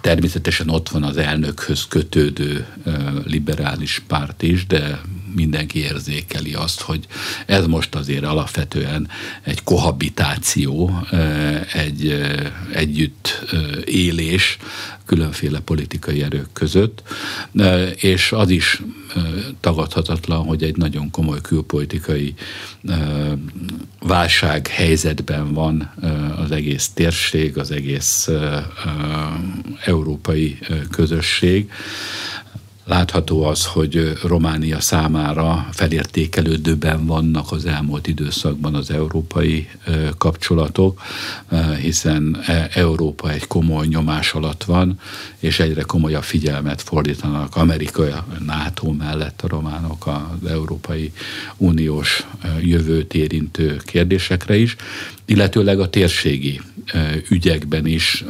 Természetesen 0.00 0.68
ott 0.68 0.88
van 0.88 1.02
az 1.02 1.16
elnökhöz 1.16 1.86
kötődő 1.88 2.66
liberális 3.24 4.02
párt 4.06 4.42
is, 4.42 4.66
de 4.66 5.00
mindenki 5.34 5.78
érzékeli 5.78 6.54
azt, 6.54 6.80
hogy 6.80 7.06
ez 7.46 7.66
most 7.66 7.94
azért 7.94 8.24
alapvetően 8.24 9.08
egy 9.42 9.62
kohabitáció, 9.62 11.06
egy 11.72 12.22
együtt 12.72 13.44
élés 13.84 14.56
különféle 15.06 15.60
politikai 15.60 16.22
erők 16.22 16.52
között, 16.52 17.02
és 17.96 18.32
az 18.32 18.50
is 18.50 18.82
tagadhatatlan, 19.60 20.44
hogy 20.44 20.62
egy 20.62 20.76
nagyon 20.76 21.10
komoly 21.10 21.40
külpolitikai 21.40 22.34
válság 24.00 24.66
helyzetben 24.66 25.52
van 25.52 25.92
az 26.36 26.50
egész 26.50 26.88
térség, 26.88 27.58
az 27.58 27.70
egész 27.70 28.28
európai 29.84 30.58
közösség. 30.90 31.70
Látható 32.84 33.44
az, 33.44 33.66
hogy 33.66 34.12
Románia 34.22 34.80
számára 34.80 35.68
felértékelődőben 35.72 37.06
vannak 37.06 37.52
az 37.52 37.66
elmúlt 37.66 38.06
időszakban 38.06 38.74
az 38.74 38.90
európai 38.90 39.68
kapcsolatok, 40.18 41.00
hiszen 41.80 42.42
e, 42.46 42.68
Európa 42.74 43.30
egy 43.30 43.46
komoly 43.46 43.86
nyomás 43.86 44.32
alatt 44.32 44.64
van, 44.64 44.98
és 45.38 45.60
egyre 45.60 45.82
komolyabb 45.82 46.22
figyelmet 46.22 46.82
fordítanak 46.82 47.56
Amerika, 47.56 48.02
a 48.02 48.24
NATO 48.46 48.92
mellett 48.92 49.42
a 49.42 49.48
románok 49.48 50.06
az 50.06 50.50
Európai 50.50 51.12
Uniós 51.56 52.26
jövőt 52.60 53.14
érintő 53.14 53.76
kérdésekre 53.84 54.56
is, 54.56 54.76
illetőleg 55.24 55.80
a 55.80 55.90
térségi 55.90 56.60
ügyekben 57.28 57.86
is 57.86 58.24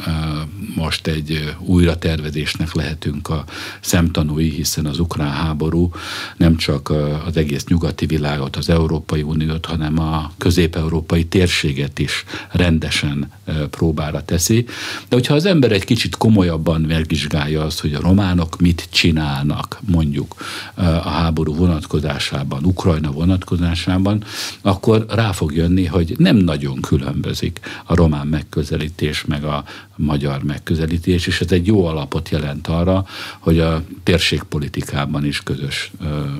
most 0.75 1.07
egy 1.07 1.55
újratervezésnek 1.59 2.73
lehetünk 2.73 3.29
a 3.29 3.45
szemtanúi, 3.81 4.49
hiszen 4.49 4.85
az 4.85 4.99
ukrán 4.99 5.31
háború 5.31 5.91
nem 6.37 6.55
csak 6.55 6.93
az 7.25 7.37
egész 7.37 7.65
nyugati 7.65 8.05
világot, 8.05 8.55
az 8.55 8.69
Európai 8.69 9.21
Uniót, 9.21 9.65
hanem 9.65 9.99
a 9.99 10.31
közép-európai 10.37 11.25
térséget 11.25 11.99
is 11.99 12.23
rendesen 12.51 13.31
próbára 13.69 14.25
teszi. 14.25 14.65
De 15.09 15.15
hogyha 15.15 15.33
az 15.33 15.45
ember 15.45 15.71
egy 15.71 15.83
kicsit 15.83 16.15
komolyabban 16.15 16.81
megvizsgálja 16.81 17.63
azt, 17.63 17.79
hogy 17.79 17.93
a 17.93 18.01
románok 18.01 18.59
mit 18.59 18.87
csinálnak 18.91 19.79
mondjuk 19.85 20.35
a 20.75 21.09
háború 21.09 21.55
vonatkozásában, 21.55 22.65
Ukrajna 22.65 23.11
vonatkozásában, 23.11 24.23
akkor 24.61 25.05
rá 25.09 25.31
fog 25.31 25.55
jönni, 25.55 25.85
hogy 25.85 26.15
nem 26.17 26.35
nagyon 26.35 26.81
különbözik 26.87 27.59
a 27.85 27.95
román 27.95 28.27
megközelítés 28.27 29.25
meg 29.25 29.43
a 29.43 29.63
magyar 29.95 30.43
megközelítés, 30.43 31.27
és 31.27 31.41
ez 31.41 31.51
egy 31.51 31.67
jó 31.67 31.85
alapot 31.85 32.29
jelent 32.29 32.67
arra, 32.67 33.05
hogy 33.39 33.59
a 33.59 33.83
térségpolitikában 34.03 35.25
is 35.25 35.43
közös 35.43 35.91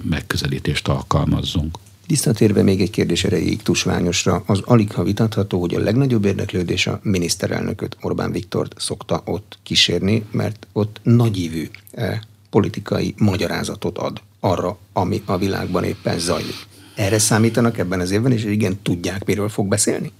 megközelítést 0.09 0.87
alkalmazzunk. 0.87 1.77
Visszatérve 2.07 2.63
még 2.63 2.81
egy 2.81 2.89
kérdés 2.89 3.23
erejéig 3.23 3.61
tusványosra, 3.61 4.43
az 4.45 4.61
alig 4.65 4.91
ha 4.91 5.03
vitatható, 5.03 5.59
hogy 5.59 5.75
a 5.75 5.79
legnagyobb 5.79 6.25
érdeklődés 6.25 6.87
a 6.87 6.99
miniszterelnököt, 7.03 7.97
Orbán 8.01 8.31
Viktort 8.31 8.75
szokta 8.77 9.21
ott 9.25 9.57
kísérni, 9.63 10.23
mert 10.31 10.67
ott 10.71 10.99
nagyívű 11.03 11.69
eh, 11.91 12.19
politikai 12.49 13.13
magyarázatot 13.17 13.97
ad 13.97 14.21
arra, 14.39 14.77
ami 14.93 15.21
a 15.25 15.37
világban 15.37 15.83
éppen 15.83 16.19
zajlik. 16.19 16.55
Erre 16.95 17.19
számítanak 17.19 17.77
ebben 17.77 17.99
az 17.99 18.11
évben, 18.11 18.31
és 18.31 18.43
igen, 18.43 18.79
tudják, 18.81 19.25
miről 19.25 19.49
fog 19.49 19.67
beszélni? 19.67 20.11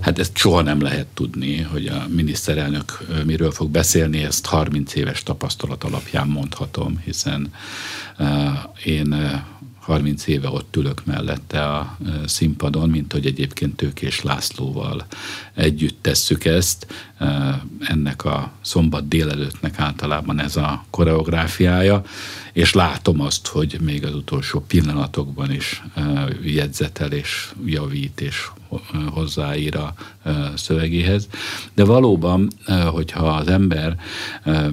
Hát 0.00 0.18
ezt 0.18 0.36
soha 0.36 0.62
nem 0.62 0.80
lehet 0.80 1.06
tudni, 1.06 1.60
hogy 1.60 1.86
a 1.86 2.06
miniszterelnök 2.08 3.06
miről 3.24 3.50
fog 3.50 3.70
beszélni, 3.70 4.24
ezt 4.24 4.46
30 4.46 4.94
éves 4.94 5.22
tapasztalat 5.22 5.84
alapján 5.84 6.28
mondhatom, 6.28 6.98
hiszen 7.04 7.52
én 8.84 9.14
30 9.82 10.26
éve 10.26 10.48
ott 10.48 10.76
ülök 10.76 11.04
mellette 11.04 11.68
a 11.68 11.98
színpadon, 12.26 12.90
mint 12.90 13.12
hogy 13.12 13.26
egyébként 13.26 13.76
Tőkés 13.76 14.22
Lászlóval 14.22 15.06
együtt 15.54 15.98
tesszük 16.00 16.44
ezt. 16.44 16.86
Ennek 17.80 18.24
a 18.24 18.52
szombat 18.60 19.08
délelőttnek 19.08 19.78
általában 19.78 20.40
ez 20.40 20.56
a 20.56 20.84
koreográfiája, 20.90 22.02
és 22.52 22.72
látom 22.72 23.20
azt, 23.20 23.46
hogy 23.46 23.78
még 23.80 24.04
az 24.04 24.14
utolsó 24.14 24.60
pillanatokban 24.60 25.50
is 25.50 25.82
jegyzetel 26.42 27.12
és 27.12 27.52
javít 27.64 28.20
és 28.20 28.50
hozzáír 29.10 29.76
a 29.76 29.94
szövegéhez. 30.54 31.28
De 31.74 31.84
valóban, 31.84 32.48
hogyha 32.92 33.26
az 33.26 33.48
ember 33.48 33.96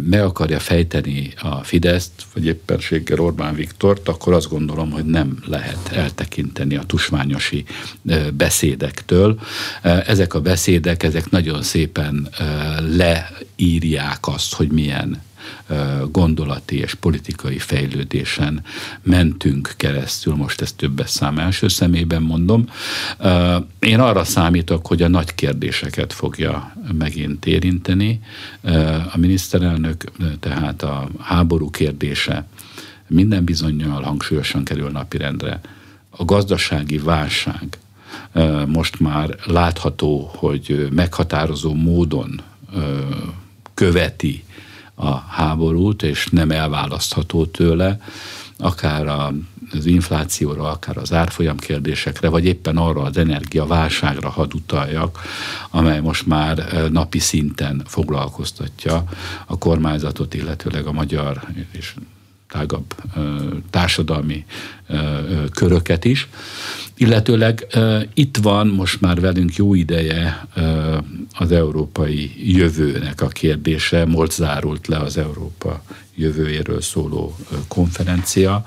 meg 0.10 0.22
akarja 0.22 0.60
fejteni 0.60 1.34
a 1.42 1.64
Fideszt, 1.64 2.12
vagy 2.34 2.46
éppenséggel 2.46 3.20
Orbán 3.20 3.56
Viktort, 3.56 4.08
akkor 4.08 4.34
azt 4.34 4.50
gondolom, 4.50 4.92
hogy 4.92 5.06
nem 5.06 5.38
lehet 5.46 5.90
eltekinteni 5.92 6.76
a 6.76 6.84
tusványosi 6.84 7.66
beszédektől. 8.34 9.40
Ezek 9.82 10.34
a 10.34 10.42
beszédek, 10.42 11.04
ezek 11.04 11.30
nagyon 11.30 11.64
szépen 11.64 12.30
leírják 12.98 14.28
azt, 14.28 14.54
hogy 14.54 14.72
milyen 14.72 15.22
gondolati 16.12 16.78
és 16.78 16.94
politikai 16.94 17.58
fejlődésen 17.58 18.64
mentünk 19.02 19.74
keresztül, 19.78 20.36
most 20.36 20.62
ezt 20.62 20.76
többes 20.76 21.10
szám 21.10 21.40
első 21.40 21.68
szemében 21.68 22.22
mondom. 22.22 22.70
Én 23.80 24.00
arra 24.00 24.24
számítok, 24.24 24.88
hogy 24.88 25.02
a 25.02 25.08
nagy 25.08 25.36
kérdéseket 25.36 26.14
fogja 26.14 26.74
megint 26.98 27.46
érinteni. 27.46 28.22
A 29.14 29.18
miniszterelnök, 29.18 30.04
tehát 30.40 30.84
a 30.84 31.10
háború 31.20 31.70
kérdése 31.70 32.48
minden 33.08 33.44
bizonyal 33.44 34.02
hangsúlyosan 34.02 34.64
kerül 34.64 34.90
napirendre. 34.90 35.60
A 36.10 36.26
gazdasági 36.26 36.98
válság 36.98 37.78
most 38.68 39.00
már 39.00 39.36
látható, 39.46 40.32
hogy 40.36 40.88
meghatározó 40.92 41.74
módon 41.74 42.42
követi 43.74 44.44
a 45.02 45.18
háborút, 45.18 46.04
és 46.04 46.28
nem 46.32 46.52
elválasztható 46.52 47.46
tőle, 47.46 48.00
akár 48.58 49.08
a, 49.08 49.34
az 49.72 49.86
inflációra, 49.86 50.70
akár 50.70 50.98
az 50.98 51.14
árfolyam 51.14 51.58
kérdésekre, 51.58 52.30
vagy 52.30 52.46
éppen 52.46 52.78
arra 52.78 53.02
az 53.02 53.18
energiaválságra 53.18 54.30
hadd 54.30 54.54
utaljak, 54.54 55.20
amely 55.70 56.00
most 56.00 56.26
már 56.26 56.60
eh, 56.60 56.90
napi 56.90 57.20
szinten 57.20 57.82
foglalkoztatja 57.86 59.04
a 59.46 59.58
kormányzatot, 59.58 60.34
illetőleg 60.34 60.86
a 60.86 60.92
magyar 60.92 61.42
és 61.72 61.96
tágabb 62.50 62.96
társadalmi 63.70 64.46
köröket 65.54 66.06
is. 66.06 66.28
Illetőleg 66.98 67.68
itt 68.14 68.38
van 68.38 68.68
most 68.68 69.02
már 69.02 69.20
velünk 69.20 69.56
jó 69.56 69.74
ideje 69.74 70.48
az 71.34 71.52
európai 71.52 72.52
jövőnek 72.56 73.22
a 73.22 73.28
kérdése. 73.28 74.06
Most 74.06 74.32
zárult 74.32 74.88
le 74.88 74.98
az 74.98 75.18
Európa 75.18 75.84
jövőjéről 76.16 76.82
szóló 76.82 77.36
konferencia, 77.68 78.66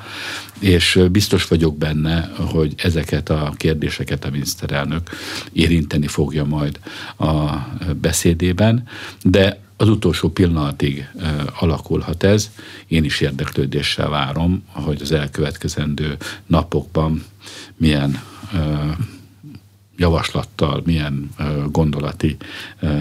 és 0.58 1.00
biztos 1.10 1.46
vagyok 1.46 1.78
benne, 1.78 2.30
hogy 2.36 2.74
ezeket 2.76 3.30
a 3.30 3.52
kérdéseket 3.56 4.24
a 4.24 4.30
miniszterelnök 4.30 5.10
érinteni 5.52 6.06
fogja 6.06 6.44
majd 6.44 6.78
a 7.18 7.56
beszédében, 8.00 8.88
de 9.22 9.60
az 9.82 9.88
utolsó 9.88 10.28
pillanatig 10.28 11.08
alakulhat 11.58 12.22
ez. 12.22 12.50
Én 12.86 13.04
is 13.04 13.20
érdeklődéssel 13.20 14.08
várom, 14.08 14.64
hogy 14.66 15.02
az 15.02 15.12
elkövetkezendő 15.12 16.16
napokban 16.46 17.24
milyen 17.76 18.22
javaslattal, 20.02 20.82
milyen 20.85 21.30
gondolati 21.71 22.37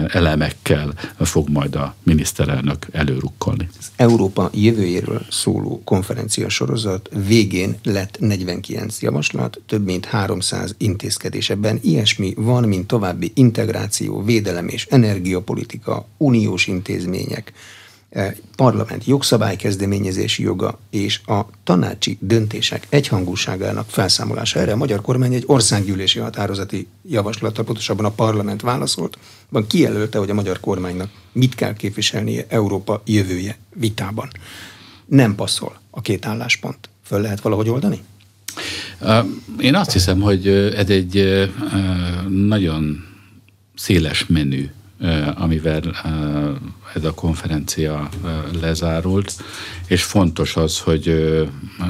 elemekkel 0.08 0.94
fog 1.18 1.48
majd 1.48 1.74
a 1.74 1.94
miniszterelnök 2.02 2.86
előrukkolni. 2.92 3.68
Az 3.78 3.90
Európa 3.96 4.50
jövőjéről 4.54 5.22
szóló 5.30 5.82
konferencia 5.84 6.48
sorozat 6.48 7.08
végén 7.26 7.76
lett 7.82 8.16
49 8.20 9.02
javaslat, 9.02 9.60
több 9.66 9.84
mint 9.84 10.04
300 10.04 10.74
intézkedés. 10.78 11.50
Ebben 11.50 11.78
ilyesmi 11.82 12.34
van, 12.36 12.64
mint 12.68 12.86
további 12.86 13.30
integráció, 13.34 14.22
védelem 14.22 14.68
és 14.68 14.86
energiapolitika, 14.90 16.06
uniós 16.16 16.66
intézmények, 16.66 17.52
E, 18.12 18.36
parlament 18.56 19.04
jogszabálykezdeményezési 19.04 20.42
joga 20.42 20.78
és 20.90 21.20
a 21.26 21.40
tanácsi 21.64 22.18
döntések 22.20 22.86
egyhangúságának 22.88 23.88
felszámolása. 23.88 24.60
Erre 24.60 24.72
a 24.72 24.76
magyar 24.76 25.00
kormány 25.00 25.34
egy 25.34 25.44
országgyűlési 25.46 26.18
határozati 26.18 26.86
javaslattal, 27.08 27.64
pontosabban 27.64 28.04
a 28.04 28.10
parlament 28.10 28.60
válaszolt, 28.60 29.18
van 29.48 29.66
kijelölte, 29.66 30.18
hogy 30.18 30.30
a 30.30 30.34
magyar 30.34 30.60
kormánynak 30.60 31.10
mit 31.32 31.54
kell 31.54 31.72
képviselnie 31.72 32.44
Európa 32.48 33.02
jövője 33.04 33.56
vitában. 33.74 34.28
Nem 35.06 35.34
passzol 35.34 35.80
a 35.90 36.00
két 36.00 36.26
álláspont. 36.26 36.88
Föl 37.04 37.20
lehet 37.20 37.40
valahogy 37.40 37.68
oldani? 37.68 38.02
Én 39.58 39.74
azt 39.74 39.92
hiszem, 39.92 40.20
hogy 40.20 40.48
ez 40.48 40.88
egy 40.88 41.24
nagyon 42.28 43.04
széles 43.74 44.26
menü 44.26 44.68
amivel 45.34 45.80
ez 46.94 47.04
a 47.04 47.14
konferencia 47.14 48.08
lezárult, 48.60 49.34
és 49.86 50.02
fontos 50.02 50.56
az, 50.56 50.78
hogy 50.78 51.08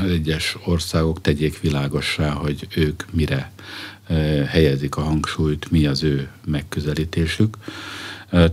egyes 0.08 0.56
országok 0.64 1.20
tegyék 1.20 1.60
világossá, 1.60 2.30
hogy 2.30 2.66
ők 2.74 3.02
mire 3.10 3.52
helyezik 4.48 4.96
a 4.96 5.00
hangsúlyt, 5.00 5.70
mi 5.70 5.86
az 5.86 6.02
ő 6.02 6.28
megközelítésük. 6.44 7.56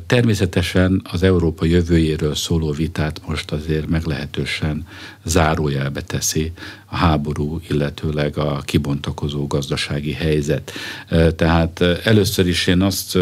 Természetesen 0.05 1.01
az 1.11 1.23
Európa 1.23 1.65
jövőjéről 1.65 2.35
szóló 2.35 2.71
vitát 2.71 3.21
most 3.27 3.51
azért 3.51 3.87
meglehetősen 3.87 4.87
zárójelbe 5.23 6.01
teszi 6.01 6.51
a 6.85 6.95
háború, 6.95 7.59
illetőleg 7.69 8.37
a 8.37 8.61
kibontakozó 8.65 9.47
gazdasági 9.47 10.11
helyzet. 10.11 10.71
Tehát 11.35 11.81
először 12.03 12.47
is 12.47 12.67
én 12.67 12.81
azt 12.81 13.17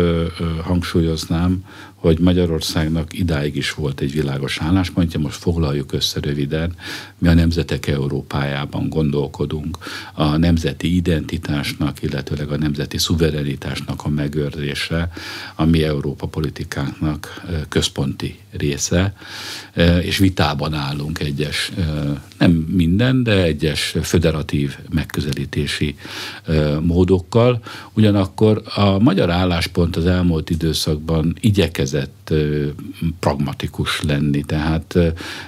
hangsúlyoznám, 0.64 1.64
hogy 1.98 2.20
Magyarországnak 2.20 3.20
idáig 3.20 3.56
is 3.56 3.74
volt 3.74 4.00
egy 4.00 4.12
világos 4.12 4.58
álláspontja, 4.62 5.20
most 5.20 5.40
foglaljuk 5.40 5.94
össze 5.94 6.20
röviden, 6.20 6.74
mi 7.18 7.28
a 7.28 7.34
nemzetek 7.34 7.88
Európájában 7.88 8.90
gondolkodunk, 8.90 9.78
a 10.14 10.38
nemzeti 10.38 10.96
identitásnak, 10.96 12.02
illetőleg 12.02 12.52
a 12.52 12.58
nemzeti 12.58 12.98
szuverenitásnak 12.98 14.04
a 14.04 14.10
megőrzése, 14.10 15.12
a 15.56 15.66
mi 15.66 15.84
Európa 15.84 16.28
politikánknak 16.28 17.46
központi 17.70 18.40
része, 18.52 19.14
és 20.02 20.18
vitában 20.18 20.74
állunk 20.74 21.20
egyes, 21.20 21.72
nem 22.38 22.52
minden, 22.52 23.24
de 23.24 23.44
egyes 23.44 23.96
föderatív 24.02 24.78
megközelítési 24.90 25.96
módokkal. 26.82 27.64
Ugyanakkor 27.94 28.62
a 28.76 29.00
magyar 29.00 29.30
álláspont 29.30 29.96
az 29.96 30.06
elmúlt 30.06 30.50
időszakban 30.50 31.36
igyekezett 31.40 31.96
pragmatikus 33.20 34.02
lenni, 34.02 34.44
tehát 34.44 34.98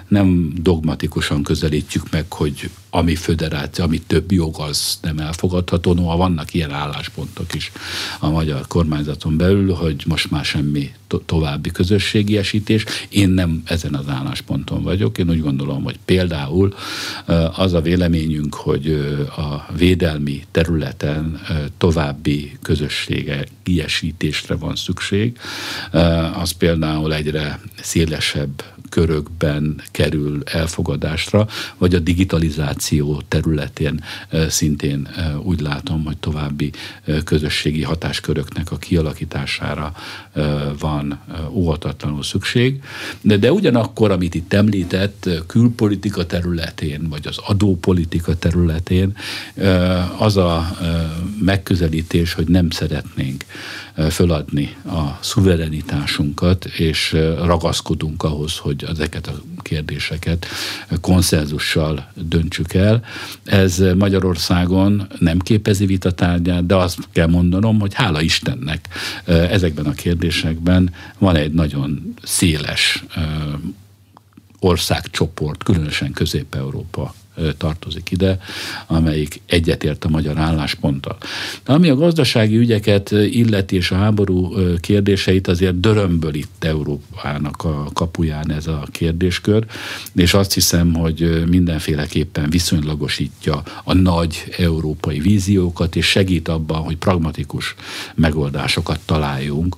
nem 0.08 0.54
dogmatikusan 0.62 1.44
közelítjük 1.44 2.12
meg, 2.12 2.32
hogy 2.32 2.70
ami 2.90 3.16
föderáció, 3.16 3.84
ami 3.84 4.02
több 4.02 4.32
jog, 4.32 4.56
az 4.60 4.98
nem 5.02 5.20
elfogadható. 5.20 5.94
Noha 5.94 6.18
vannak 6.18 6.54
ilyen 6.54 6.72
álláspontok 6.72 7.54
is 7.54 7.72
a 8.20 8.30
magyar 8.30 8.68
kormányzaton 8.68 9.38
belül, 9.38 9.74
hogy 9.74 10.04
most 10.08 10.32
már 10.32 10.46
semmi 10.46 10.92
to- 11.08 11.24
további 11.24 11.72
esítés. 12.38 12.84
Én 13.10 13.30
nem 13.30 13.62
ezen 13.66 13.94
az 13.94 14.08
állásponton 14.08 14.84
vagyok. 14.84 15.18
Én 15.18 15.30
úgy 15.30 15.42
gondolom, 15.42 15.84
hogy 15.84 16.00
például 16.06 16.74
az 17.56 17.74
a 17.74 17.82
véleményünk, 17.82 18.56
hogy 18.56 18.88
a 19.38 19.74
védelmi 19.78 20.44
területen 20.52 21.42
további 21.78 22.58
ilyesítésre 23.64 24.56
van 24.56 24.76
szükség, 24.76 25.38
az 26.42 26.52
például 26.52 27.14
egyre 27.14 27.60
szélesebb 27.82 28.64
körökben 28.90 29.82
kerül 29.92 30.42
elfogadásra, 30.46 31.48
vagy 31.78 31.96
a 31.96 32.00
digitalizáció 32.00 32.79
területén 33.28 34.04
szintén 34.50 35.08
úgy 35.44 35.60
látom, 35.60 36.06
hogy 36.06 36.18
további 36.18 36.72
közösségi 37.24 37.84
hatásköröknek 37.84 38.72
a 38.72 38.78
kialakítására 38.78 39.94
van 40.80 41.20
óhatatlanul 41.52 42.24
szükség. 42.24 42.82
De, 43.22 43.38
de 43.38 43.52
ugyanakkor, 43.52 44.12
amit 44.12 44.36
itt 44.36 44.54
említett, 44.54 45.30
külpolitika 45.48 46.26
területén, 46.26 47.08
vagy 47.10 47.28
az 47.28 47.38
adópolitika 47.38 48.36
területén, 48.36 49.18
az 50.18 50.38
a 50.38 50.78
megközelítés, 51.40 52.34
hogy 52.34 52.48
nem 52.48 52.70
szeretnénk 52.70 53.46
föladni 54.10 54.76
a 54.86 55.18
szuverenitásunkat, 55.20 56.66
és 56.66 57.12
ragaszkodunk 57.44 58.24
ahhoz, 58.24 58.58
hogy 58.58 58.84
ezeket 58.84 59.28
a 59.28 59.42
kérdéseket 59.62 60.46
konszenzussal 61.02 62.12
döntsük 62.16 62.74
el. 62.74 63.04
Ez 63.44 63.84
Magyarországon 63.98 65.08
nem 65.20 65.40
képezi 65.40 65.86
vitatárgyát, 65.86 66.66
de 66.66 66.76
azt 66.76 66.98
kell 67.12 67.28
mondanom, 67.28 67.80
hogy 67.80 67.94
hála 67.94 68.22
Istennek 68.22 68.88
ezekben 69.26 69.86
a 69.86 69.94
kérdésekben 69.94 70.94
van 71.18 71.36
egy 71.36 71.52
nagyon 71.52 72.14
széles 72.24 73.04
országcsoport, 74.60 75.64
különösen 75.64 76.12
Közép-Európa 76.12 77.14
tartozik 77.58 78.12
ide, 78.12 78.40
amelyik 78.88 79.42
egyetért 79.46 80.06
a 80.06 80.10
magyar 80.10 80.38
állásponttal. 80.38 81.18
De 81.66 81.74
ami 81.74 81.90
a 81.90 81.96
gazdasági 81.96 82.58
ügyeket 82.58 83.12
illeti 83.12 83.76
és 83.76 83.92
a 83.92 83.96
háború 83.96 84.54
kérdéseit, 84.80 85.48
azért 85.48 85.80
dörömböl 85.80 86.34
itt 86.34 86.64
Európának 86.64 87.64
a 87.64 87.90
kapuján 87.94 88.52
ez 88.52 88.68
a 88.68 88.88
kérdéskör, 88.92 89.66
és 90.16 90.34
azt 90.34 90.54
hiszem, 90.54 90.94
hogy 90.94 91.44
mindenféleképpen 91.50 92.50
viszonylagosítja 92.50 93.64
a 93.84 93.94
nagy 93.94 94.44
európai 94.58 95.20
víziókat, 95.20 95.96
és 95.96 96.06
segít 96.06 96.48
abban, 96.48 96.82
hogy 96.82 96.98
pragmatikus 96.98 97.76
megoldásokat 98.16 99.00
találjunk 99.06 99.76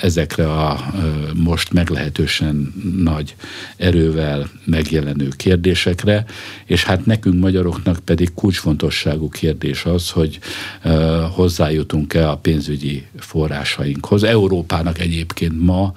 ezekre 0.00 0.52
a 0.52 0.92
most 1.34 1.72
meglehetősen 1.72 2.74
nagy 2.96 3.34
erővel 3.76 4.50
megjelenő 4.64 5.28
kérdésekre, 5.36 6.24
és 6.66 6.81
és 6.82 6.88
hát 6.88 7.06
nekünk 7.06 7.40
magyaroknak 7.40 7.98
pedig 8.04 8.34
kulcsfontosságú 8.34 9.28
kérdés 9.28 9.84
az, 9.84 10.10
hogy 10.10 10.38
hozzájutunk-e 11.30 12.30
a 12.30 12.36
pénzügyi 12.36 13.06
forrásainkhoz. 13.18 14.22
Európának 14.22 14.98
egyébként 14.98 15.60
ma 15.62 15.94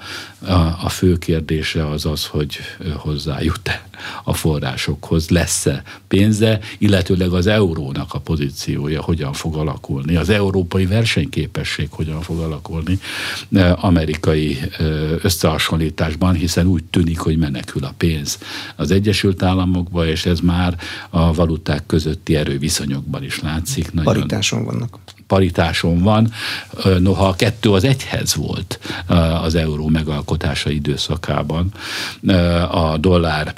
a 0.83 0.89
fő 0.89 1.17
kérdése 1.17 1.87
az 1.89 2.05
az, 2.05 2.25
hogy 2.25 2.57
hozzájut-e 2.95 3.84
a 4.23 4.33
forrásokhoz, 4.33 5.29
lesz-e 5.29 5.83
pénze, 6.07 6.59
illetőleg 6.77 7.31
az 7.31 7.47
eurónak 7.47 8.13
a 8.13 8.19
pozíciója 8.19 9.01
hogyan 9.01 9.33
fog 9.33 9.55
alakulni, 9.55 10.15
az 10.15 10.29
európai 10.29 10.85
versenyképesség 10.85 11.87
hogyan 11.89 12.21
fog 12.21 12.39
alakulni 12.39 12.99
amerikai 13.75 14.57
összehasonlításban, 15.21 16.33
hiszen 16.33 16.65
úgy 16.65 16.83
tűnik, 16.83 17.19
hogy 17.19 17.37
menekül 17.37 17.83
a 17.83 17.93
pénz 17.97 18.39
az 18.75 18.91
Egyesült 18.91 19.43
Államokba, 19.43 20.07
és 20.07 20.25
ez 20.25 20.39
már 20.39 20.77
a 21.09 21.33
valuták 21.33 21.85
közötti 21.85 22.35
erőviszonyokban 22.35 23.23
is 23.23 23.39
látszik. 23.39 23.93
Nagyon 23.93 24.13
Paritáson 24.13 24.63
vannak 24.63 24.99
paritáson 25.27 25.99
van, 26.01 26.31
noha 26.99 27.27
a 27.27 27.35
kettő 27.35 27.71
az 27.71 27.83
egyhez 27.83 28.35
volt 28.35 28.79
az 29.43 29.55
euró 29.55 29.87
megalkotása 29.87 30.69
időszakában. 30.69 31.71
A 32.71 32.97
dollár 32.97 33.53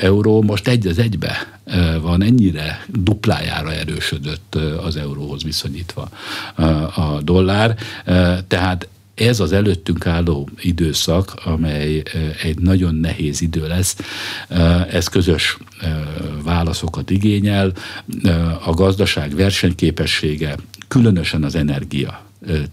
euró 0.00 0.42
most 0.42 0.68
egy 0.68 0.86
az 0.86 0.98
egybe 0.98 1.60
van, 2.00 2.22
ennyire 2.22 2.84
duplájára 2.88 3.72
erősödött 3.72 4.54
az 4.84 4.96
euróhoz 4.96 5.42
viszonyítva 5.42 6.08
a 6.94 7.20
dollár, 7.22 7.76
tehát 8.48 8.88
ez 9.14 9.40
az 9.40 9.52
előttünk 9.52 10.06
álló 10.06 10.48
időszak, 10.60 11.34
amely 11.44 12.02
egy 12.42 12.58
nagyon 12.58 12.94
nehéz 12.94 13.40
idő 13.40 13.66
lesz, 13.66 13.96
ez 14.90 15.08
közös 15.08 15.56
válaszokat 16.42 17.10
igényel, 17.10 17.72
a 18.64 18.70
gazdaság 18.70 19.34
versenyképessége, 19.34 20.56
különösen 20.88 21.44
az 21.44 21.54
energia 21.54 22.23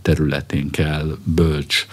területén 0.01 0.69
kell 0.69 1.17
bölcs 1.23 1.87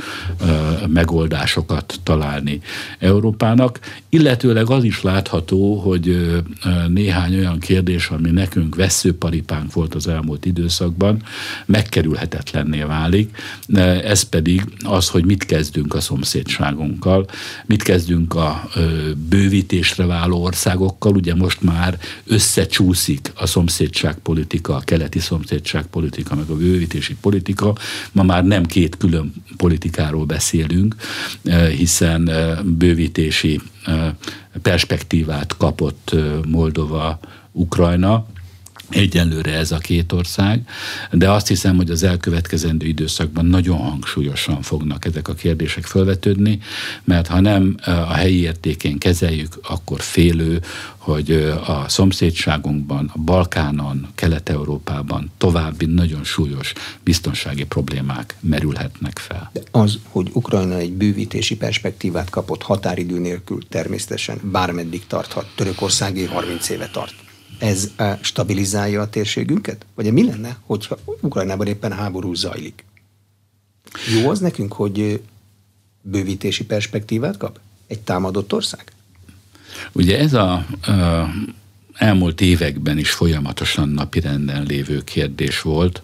megoldásokat 0.86 2.00
találni 2.02 2.60
Európának, 2.98 3.80
illetőleg 4.08 4.70
az 4.70 4.84
is 4.84 5.02
látható, 5.02 5.76
hogy 5.76 6.34
néhány 6.88 7.36
olyan 7.36 7.58
kérdés, 7.58 8.08
ami 8.08 8.30
nekünk 8.30 8.74
veszőparipánk 8.74 9.72
volt 9.72 9.94
az 9.94 10.06
elmúlt 10.06 10.44
időszakban, 10.44 11.22
megkerülhetetlenné 11.66 12.82
válik. 12.82 13.36
Ez 14.02 14.22
pedig 14.22 14.64
az, 14.84 15.08
hogy 15.08 15.24
mit 15.24 15.44
kezdünk 15.44 15.94
a 15.94 16.00
szomszédságunkkal, 16.00 17.26
mit 17.66 17.82
kezdünk 17.82 18.34
a 18.34 18.68
bővítésre 19.28 20.06
váló 20.06 20.42
országokkal. 20.42 21.14
Ugye 21.14 21.34
most 21.34 21.62
már 21.62 21.98
összecsúszik 22.26 23.32
a 23.34 23.46
szomszédságpolitika, 23.46 24.74
a 24.74 24.80
keleti 24.80 25.18
szomszédságpolitika, 25.18 26.34
meg 26.34 26.48
a 26.48 26.56
bővítési 26.56 27.16
politika, 27.20 27.67
politika. 27.72 28.12
Ma 28.12 28.22
már 28.22 28.44
nem 28.44 28.64
két 28.64 28.96
külön 28.96 29.32
politikáról 29.56 30.24
beszélünk, 30.24 30.94
eh, 31.44 31.68
hiszen 31.68 32.28
eh, 32.28 32.58
bővítési 32.62 33.60
eh, 33.84 34.12
perspektívát 34.62 35.56
kapott 35.56 36.14
Moldova, 36.46 37.20
Ukrajna, 37.52 38.26
Egyenlőre 38.90 39.52
ez 39.52 39.72
a 39.72 39.78
két 39.78 40.12
ország, 40.12 40.68
de 41.10 41.30
azt 41.30 41.46
hiszem, 41.46 41.76
hogy 41.76 41.90
az 41.90 42.02
elkövetkezendő 42.02 42.86
időszakban 42.86 43.46
nagyon 43.46 43.78
hangsúlyosan 43.78 44.62
fognak 44.62 45.04
ezek 45.04 45.28
a 45.28 45.34
kérdések 45.34 45.84
felvetődni, 45.84 46.58
mert 47.04 47.26
ha 47.26 47.40
nem 47.40 47.76
a 47.84 48.12
helyi 48.12 48.40
értékén 48.40 48.98
kezeljük, 48.98 49.58
akkor 49.62 50.00
félő, 50.00 50.60
hogy 50.96 51.30
a 51.66 51.84
szomszédságunkban, 51.88 53.10
a 53.14 53.18
Balkánon, 53.18 54.08
Kelet-Európában 54.14 55.30
további 55.38 55.84
nagyon 55.84 56.24
súlyos 56.24 56.72
biztonsági 57.04 57.64
problémák 57.64 58.36
merülhetnek 58.40 59.18
fel. 59.18 59.50
De 59.52 59.60
az, 59.70 59.98
hogy 60.08 60.30
Ukrajna 60.32 60.76
egy 60.76 60.92
bővítési 60.92 61.56
perspektívát 61.56 62.30
kapott 62.30 62.62
határidő 62.62 63.18
nélkül 63.18 63.68
természetesen 63.68 64.40
bármeddig 64.42 65.06
tarthat, 65.06 65.52
Törökországé 65.54 66.24
30 66.24 66.68
éve 66.68 66.88
tart 66.92 67.14
ez 67.58 67.90
stabilizálja 68.20 69.00
a 69.00 69.10
térségünket? 69.10 69.86
Vagy 69.94 70.12
mi 70.12 70.24
lenne, 70.24 70.56
hogyha 70.66 70.98
Ukrajnában 71.20 71.66
éppen 71.66 71.92
háború 71.92 72.34
zajlik? 72.34 72.84
Jó 74.14 74.30
az 74.30 74.38
nekünk, 74.38 74.72
hogy 74.72 75.22
bővítési 76.02 76.64
perspektívát 76.64 77.36
kap 77.36 77.60
egy 77.86 78.00
támadott 78.00 78.52
ország? 78.52 78.92
Ugye 79.92 80.18
ez 80.18 80.32
a, 80.32 80.52
a 80.52 81.30
elmúlt 81.98 82.40
években 82.40 82.98
is 82.98 83.10
folyamatosan 83.10 83.88
napirenden 83.88 84.62
lévő 84.62 85.04
kérdés 85.04 85.60
volt. 85.60 86.02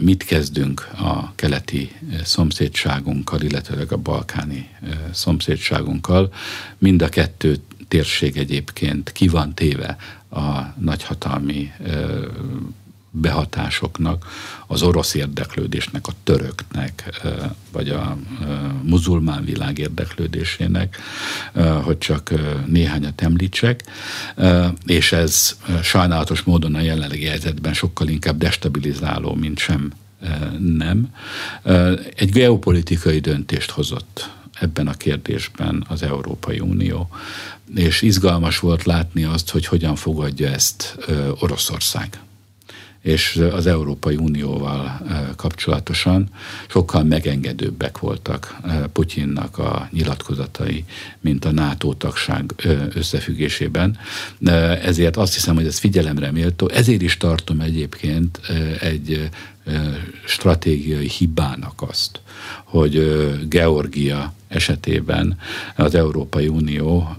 Mit 0.00 0.24
kezdünk 0.24 0.88
a 0.98 1.34
keleti 1.34 1.92
szomszédságunkkal, 2.24 3.40
illetve 3.40 3.84
a 3.88 3.96
balkáni 3.96 4.68
szomszédságunkkal? 5.12 6.32
Mind 6.78 7.02
a 7.02 7.08
kettő 7.08 7.56
térség 7.88 8.36
egyébként 8.36 9.12
ki 9.12 9.28
van 9.28 9.54
téve 9.54 9.96
a 10.34 10.74
nagyhatalmi 10.78 11.72
behatásoknak, 13.10 14.26
az 14.66 14.82
orosz 14.82 15.14
érdeklődésnek, 15.14 16.06
a 16.06 16.12
töröknek, 16.24 17.20
vagy 17.72 17.88
a 17.88 18.16
muzulmán 18.82 19.44
világ 19.44 19.78
érdeklődésének, 19.78 20.96
hogy 21.82 21.98
csak 21.98 22.32
néhányat 22.66 23.22
említsek, 23.22 23.84
és 24.86 25.12
ez 25.12 25.56
sajnálatos 25.82 26.42
módon 26.42 26.74
a 26.74 26.80
jelenlegi 26.80 27.24
helyzetben 27.24 27.74
sokkal 27.74 28.08
inkább 28.08 28.38
destabilizáló, 28.38 29.34
mint 29.34 29.58
sem 29.58 29.92
nem. 30.76 31.08
Egy 32.16 32.30
geopolitikai 32.30 33.18
döntést 33.18 33.70
hozott 33.70 34.30
ebben 34.60 34.86
a 34.88 34.92
kérdésben 34.92 35.84
az 35.88 36.02
Európai 36.02 36.60
Unió, 36.60 37.08
és 37.74 38.02
izgalmas 38.02 38.58
volt 38.58 38.84
látni 38.84 39.24
azt, 39.24 39.50
hogy 39.50 39.66
hogyan 39.66 39.96
fogadja 39.96 40.48
ezt 40.48 40.96
Oroszország 41.40 42.18
és 43.04 43.44
az 43.52 43.66
Európai 43.66 44.16
Unióval 44.16 45.00
kapcsolatosan 45.36 46.28
sokkal 46.68 47.02
megengedőbbek 47.02 47.98
voltak 47.98 48.56
Putyinnak 48.92 49.58
a 49.58 49.88
nyilatkozatai, 49.92 50.84
mint 51.20 51.44
a 51.44 51.52
NATO 51.52 51.94
tagság 51.94 52.54
összefüggésében. 52.94 53.98
Ezért 54.82 55.16
azt 55.16 55.34
hiszem, 55.34 55.54
hogy 55.54 55.66
ez 55.66 55.78
figyelemre 55.78 56.30
méltó. 56.30 56.68
Ezért 56.68 57.02
is 57.02 57.16
tartom 57.16 57.60
egyébként 57.60 58.40
egy 58.80 59.28
stratégiai 60.26 61.08
hibának 61.08 61.82
azt, 61.88 62.20
hogy 62.64 62.94
Georgia 63.48 64.32
esetében 64.48 65.38
az 65.76 65.94
Európai 65.94 66.48
Unió 66.48 67.16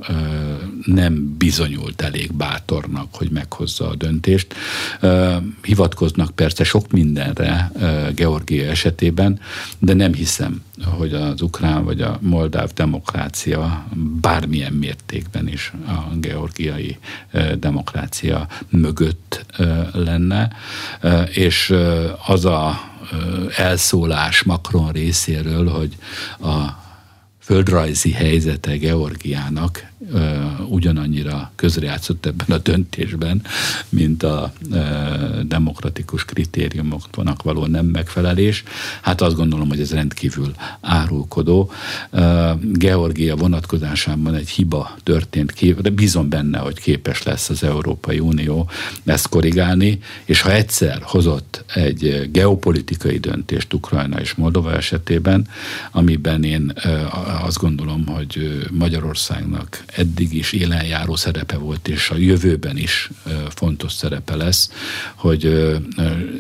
nem 0.86 1.36
bizonyult 1.38 2.02
elég 2.02 2.34
bátornak, 2.34 3.16
hogy 3.16 3.30
meghozza 3.30 3.88
a 3.90 3.96
döntést. 3.96 4.56
Hivatkoznak 5.62 6.32
persze 6.36 6.64
sok 6.64 6.92
mindenre 6.92 7.72
Georgia 8.16 8.70
esetében, 8.70 9.40
de 9.80 9.94
nem 9.94 10.14
hiszem, 10.14 10.62
hogy 10.84 11.14
az 11.14 11.42
ukrán 11.42 11.84
vagy 11.84 12.02
a 12.02 12.20
moldáv 12.22 12.70
demokrácia 12.74 13.86
bármilyen 14.22 14.74
mértékben 14.74 15.48
is 15.48 15.74
a 15.88 16.16
georgiai 16.16 16.98
demokrácia 17.60 18.48
mögött 18.70 19.46
lenne, 19.94 20.52
és 21.32 21.74
az 22.28 22.46
a 22.46 22.82
elszólás 23.58 24.44
Macron 24.44 24.92
részéről, 24.92 25.70
hogy 25.70 25.96
a 26.42 26.84
földrajzi 27.46 28.12
helyzete 28.12 28.78
Georgiának 28.78 29.94
ugyanannyira 30.68 31.52
közrejátszott 31.56 32.26
ebben 32.26 32.48
a 32.50 32.58
döntésben, 32.58 33.42
mint 33.90 34.24
a 34.24 34.54
demokratikus 35.44 36.26
kritériumoknak 36.26 37.44
való 37.44 37.66
nem 37.66 37.86
megfelelés. 37.86 38.64
Hát 39.02 39.22
azt 39.22 39.36
gondolom, 39.36 39.68
hogy 39.68 39.80
ez 39.80 39.94
rendkívül 39.94 40.52
árulkodó. 40.82 41.72
Georgia 42.62 43.36
vonatkozásában 43.36 44.36
egy 44.36 44.50
hiba 44.50 44.96
történt, 45.04 45.82
de 45.82 45.90
bízom 45.90 46.30
benne, 46.30 46.58
hogy 46.58 46.80
képes 46.80 47.24
lesz 47.24 47.50
az 47.50 47.64
Európai 47.64 48.20
Unió 48.20 48.70
ezt 49.06 49.30
korrigálni, 49.30 50.00
és 50.26 50.42
ha 50.42 50.52
egyszer 50.52 51.00
hozott 51.02 51.64
egy 51.74 52.30
geopolitikai 52.32 53.18
döntést 53.18 53.74
Ukrajna 53.74 54.20
és 54.20 54.34
Moldova 54.34 54.74
esetében, 54.74 55.48
amiben 55.92 56.44
én 56.44 56.74
azt 57.44 57.58
gondolom, 57.58 58.06
hogy 58.06 58.66
Magyarországnak 58.72 59.84
eddig 59.86 60.34
is 60.34 60.52
élenjáró 60.52 61.16
szerepe 61.16 61.58
volt, 61.58 61.88
és 61.88 62.10
a 62.10 62.16
jövőben 62.16 62.78
is 62.78 63.10
fontos 63.50 63.94
szerepe 63.94 64.36
lesz, 64.36 64.72
hogy 65.16 65.72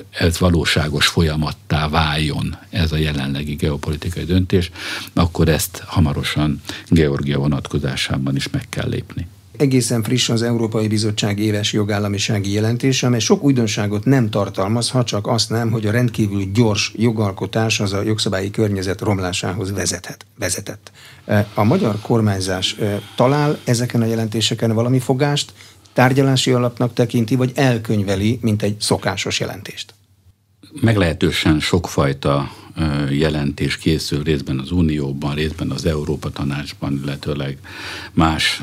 ez 0.10 0.40
valóságos 0.40 1.08
folyamattá 1.08 1.88
váljon 1.88 2.58
ez 2.70 2.92
a 2.92 2.98
jelenlegi 2.98 3.54
geopolitikai 3.54 4.24
döntés, 4.24 4.72
akkor 5.14 5.50
ezt 5.50 5.84
hamarosan 5.86 6.62
Georgia 6.88 7.38
vonatkozásában 7.38 8.36
is 8.36 8.50
meg 8.50 8.66
kell 8.70 8.90
lépni 8.90 9.28
egészen 9.58 10.04
friss 10.04 10.30
az 10.30 10.42
Európai 10.42 10.88
Bizottság 10.88 11.40
éves 11.40 11.74
jogállamisági 11.74 12.52
jelentése, 12.52 13.08
amely 13.08 13.20
sok 13.20 13.44
újdonságot 13.44 14.06
nem 14.06 14.30
tartalmaz, 14.30 14.90
ha 14.90 15.04
csak 15.04 15.28
azt 15.28 15.50
nem, 15.50 15.72
hogy 15.72 15.86
a 15.86 15.92
rendkívül 15.92 16.44
gyors 16.54 16.92
jogalkotás 16.96 17.80
az 17.80 17.94
a 17.94 18.02
jogszabályi 18.02 18.52
környezet 18.52 19.02
romlásához 19.02 19.72
vezethet, 19.72 20.26
vezetett. 20.40 20.92
E, 21.26 21.48
a 21.54 21.64
magyar 21.64 22.00
kormányzás 22.02 22.74
e, 22.74 23.02
talál 23.16 23.58
ezeken 23.64 24.02
a 24.02 24.06
jelentéseken 24.06 24.74
valami 24.74 25.00
fogást, 25.00 25.54
tárgyalási 25.94 26.52
alapnak 26.52 26.94
tekinti, 26.94 27.36
vagy 27.36 27.52
elkönyveli, 27.56 28.40
mint 28.42 28.62
egy 28.62 28.76
szokásos 28.80 29.40
jelentést? 29.40 29.94
Meglehetősen 30.82 31.60
sokfajta 31.60 32.52
jelentés 33.12 33.78
készül 33.78 34.24
részben 34.24 34.60
az 34.60 34.72
Unióban, 34.72 35.36
részben 35.36 35.72
az 35.72 35.86
Európa 35.86 36.30
Tanácsban, 36.30 37.00
illetőleg 37.04 37.58
más 38.14 38.62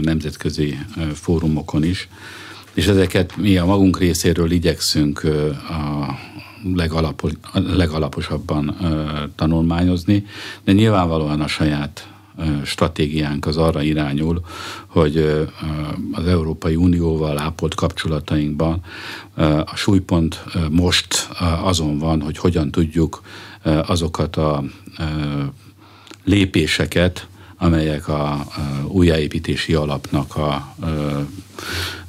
nemzetközi 0.00 0.78
fórumokon 1.14 1.84
is. 1.84 2.08
És 2.74 2.86
ezeket 2.86 3.36
mi 3.36 3.56
a 3.56 3.64
magunk 3.64 3.98
részéről 3.98 4.50
igyekszünk 4.50 5.24
a 5.68 6.18
legalapos, 6.74 7.32
legalaposabban 7.52 8.76
tanulmányozni, 9.36 10.26
de 10.64 10.72
nyilvánvalóan 10.72 11.40
a 11.40 11.46
saját 11.46 12.11
stratégiánk 12.64 13.46
az 13.46 13.56
arra 13.56 13.82
irányul, 13.82 14.40
hogy 14.86 15.16
az 16.12 16.26
Európai 16.26 16.76
Unióval 16.76 17.38
ápolt 17.38 17.74
kapcsolatainkban 17.74 18.84
a 19.64 19.76
súlypont 19.76 20.44
most 20.70 21.28
azon 21.62 21.98
van, 21.98 22.22
hogy 22.22 22.38
hogyan 22.38 22.70
tudjuk 22.70 23.22
azokat 23.86 24.36
a 24.36 24.64
lépéseket, 26.24 27.26
amelyek 27.56 28.08
a 28.08 28.46
újjáépítési 28.86 29.74
alapnak 29.74 30.36
a 30.36 30.74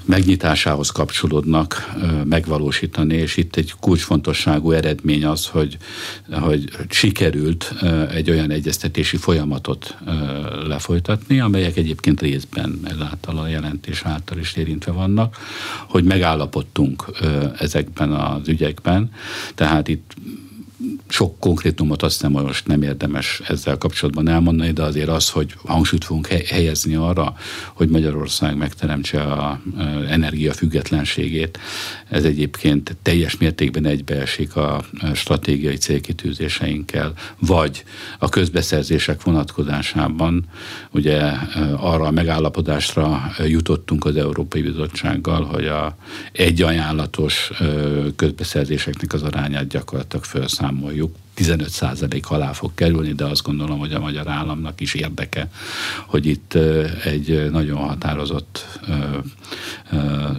megnyitásához 0.05 0.89
kapcsolódnak 0.89 1.93
megvalósítani, 2.23 3.15
és 3.15 3.37
itt 3.37 3.55
egy 3.55 3.73
kulcsfontosságú 3.79 4.71
eredmény 4.71 5.25
az, 5.25 5.45
hogy, 5.45 5.77
hogy 6.31 6.69
sikerült 6.89 7.73
egy 8.11 8.29
olyan 8.29 8.51
egyeztetési 8.51 9.17
folyamatot 9.17 9.97
lefolytatni, 10.67 11.39
amelyek 11.39 11.77
egyébként 11.77 12.21
részben 12.21 12.79
ezáltal 12.83 13.37
a 13.37 13.47
jelentés 13.47 14.01
által 14.03 14.37
is 14.37 14.53
érintve 14.55 14.91
vannak, 14.91 15.37
hogy 15.89 16.03
megállapodtunk 16.03 17.05
ezekben 17.57 18.11
az 18.11 18.47
ügyekben, 18.47 19.11
tehát 19.55 19.87
itt 19.87 20.13
sok 21.07 21.39
konkrétumot 21.39 22.03
azt 22.03 22.13
hiszem, 22.13 22.31
most 22.31 22.67
nem 22.67 22.81
érdemes 22.81 23.41
ezzel 23.47 23.77
kapcsolatban 23.77 24.27
elmondani, 24.27 24.71
de 24.71 24.83
azért 24.83 25.09
az, 25.09 25.29
hogy 25.29 25.55
hangsúlyt 25.65 26.03
fogunk 26.03 26.27
helyezni 26.27 26.95
arra, 26.95 27.35
hogy 27.73 27.89
Magyarország 27.89 28.57
megteremtse 28.57 29.21
a 29.21 29.61
energiafüggetlenségét, 30.09 31.59
ez 32.09 32.23
egyébként 32.23 32.97
teljes 33.01 33.37
mértékben 33.37 33.85
egybeesik 33.85 34.55
a 34.55 34.83
stratégiai 35.13 35.75
célkitűzéseinkkel, 35.75 37.13
vagy 37.39 37.83
a 38.19 38.29
közbeszerzések 38.29 39.23
vonatkozásában. 39.23 40.45
Ugye 40.91 41.21
arra 41.77 42.05
a 42.05 42.11
megállapodásra 42.11 43.31
jutottunk 43.47 44.05
az 44.05 44.15
Európai 44.15 44.61
Bizottsággal, 44.61 45.43
hogy 45.43 45.65
a 45.65 45.95
egy 46.31 46.61
ajánlatos 46.61 47.51
közbeszerzéseknek 48.15 49.13
az 49.13 49.21
arányát 49.21 49.67
gyakorlatilag 49.67 50.25
felszámoljuk 50.25 50.72
mondjuk 50.73 51.15
15% 51.37 52.23
alá 52.27 52.51
fog 52.51 52.71
kerülni, 52.73 53.13
de 53.13 53.25
azt 53.25 53.43
gondolom, 53.43 53.79
hogy 53.79 53.93
a 53.93 53.99
magyar 53.99 54.27
államnak 54.27 54.81
is 54.81 54.93
érdeke, 54.93 55.49
hogy 56.05 56.25
itt 56.25 56.53
egy 57.03 57.51
nagyon 57.51 57.77
határozott 57.77 58.79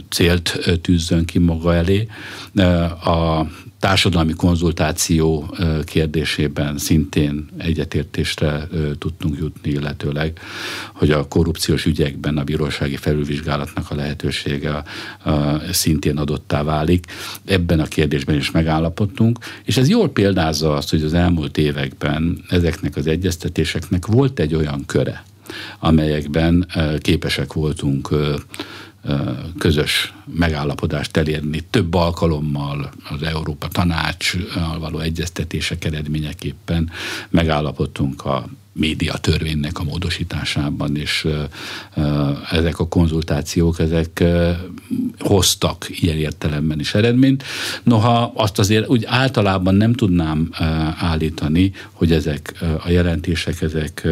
célt 0.08 0.58
tűzzön 0.82 1.24
ki 1.24 1.38
maga 1.38 1.74
elé. 1.74 2.08
A 3.04 3.46
társadalmi 3.84 4.32
konzultáció 4.32 5.56
kérdésében 5.84 6.78
szintén 6.78 7.48
egyetértésre 7.58 8.68
tudtunk 8.98 9.36
jutni, 9.38 9.70
illetőleg, 9.70 10.38
hogy 10.92 11.10
a 11.10 11.28
korrupciós 11.28 11.84
ügyekben 11.84 12.38
a 12.38 12.44
bírósági 12.44 12.96
felülvizsgálatnak 12.96 13.90
a 13.90 13.94
lehetősége 13.94 14.82
szintén 15.70 16.16
adottá 16.16 16.62
válik. 16.62 17.06
Ebben 17.44 17.80
a 17.80 17.84
kérdésben 17.84 18.36
is 18.36 18.50
megállapodtunk, 18.50 19.38
és 19.64 19.76
ez 19.76 19.88
jól 19.88 20.08
példázza 20.08 20.74
azt, 20.74 20.90
hogy 20.90 21.02
az 21.02 21.14
elmúlt 21.14 21.58
években 21.58 22.44
ezeknek 22.48 22.96
az 22.96 23.06
egyeztetéseknek 23.06 24.06
volt 24.06 24.38
egy 24.38 24.54
olyan 24.54 24.84
köre, 24.86 25.24
amelyekben 25.78 26.66
képesek 27.00 27.52
voltunk 27.52 28.08
közös 29.58 30.12
megállapodást 30.34 31.16
elérni 31.16 31.60
több 31.70 31.94
alkalommal 31.94 32.90
az 33.10 33.22
Európa 33.22 33.68
Tanácssal 33.68 34.78
való 34.78 34.98
egyeztetések 34.98 35.84
eredményeképpen 35.84 36.90
megállapodtunk 37.30 38.24
a 38.24 38.48
média 38.72 39.16
törvénynek 39.16 39.78
a 39.78 39.84
módosításában, 39.84 40.96
és 40.96 41.26
ezek 42.50 42.78
a 42.78 42.88
konzultációk, 42.88 43.78
ezek 43.78 44.24
hoztak 45.18 45.86
ilyen 45.88 46.16
értelemben 46.16 46.80
is 46.80 46.94
eredményt. 46.94 47.44
Noha 47.82 48.32
azt 48.34 48.58
azért 48.58 48.88
úgy 48.88 49.04
általában 49.06 49.74
nem 49.74 49.92
tudnám 49.92 50.48
állítani, 50.98 51.72
hogy 51.92 52.12
ezek 52.12 52.62
a 52.84 52.90
jelentések, 52.90 53.62
ezek 53.62 54.08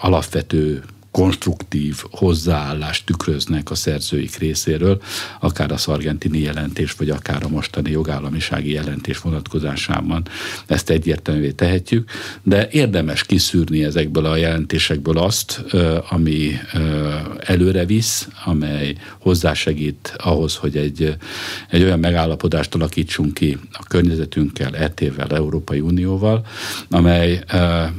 alapvető 0.00 0.82
konstruktív 1.12 2.02
hozzáállást 2.10 3.06
tükröznek 3.06 3.70
a 3.70 3.74
szerzőik 3.74 4.36
részéről, 4.36 5.02
akár 5.40 5.72
a 5.72 5.76
szargentini 5.76 6.38
jelentés, 6.38 6.92
vagy 6.92 7.10
akár 7.10 7.44
a 7.44 7.48
mostani 7.48 7.90
jogállamisági 7.90 8.72
jelentés 8.72 9.18
vonatkozásában 9.18 10.22
ezt 10.66 10.90
egyértelművé 10.90 11.50
tehetjük, 11.50 12.10
de 12.42 12.68
érdemes 12.70 13.24
kiszűrni 13.24 13.84
ezekből 13.84 14.24
a 14.26 14.36
jelentésekből 14.36 15.18
azt, 15.18 15.64
ami 16.08 16.58
előre 17.38 17.84
visz, 17.84 18.28
amely 18.44 18.94
hozzásegít 19.18 20.14
ahhoz, 20.16 20.56
hogy 20.56 20.76
egy, 20.76 21.16
egy 21.70 21.82
olyan 21.82 21.98
megállapodást 21.98 22.74
alakítsunk 22.74 23.34
ki 23.34 23.58
a 23.72 23.84
környezetünkkel, 23.88 24.76
ET-vel, 24.76 25.28
Európai 25.28 25.80
Unióval, 25.80 26.46
amely 26.90 27.44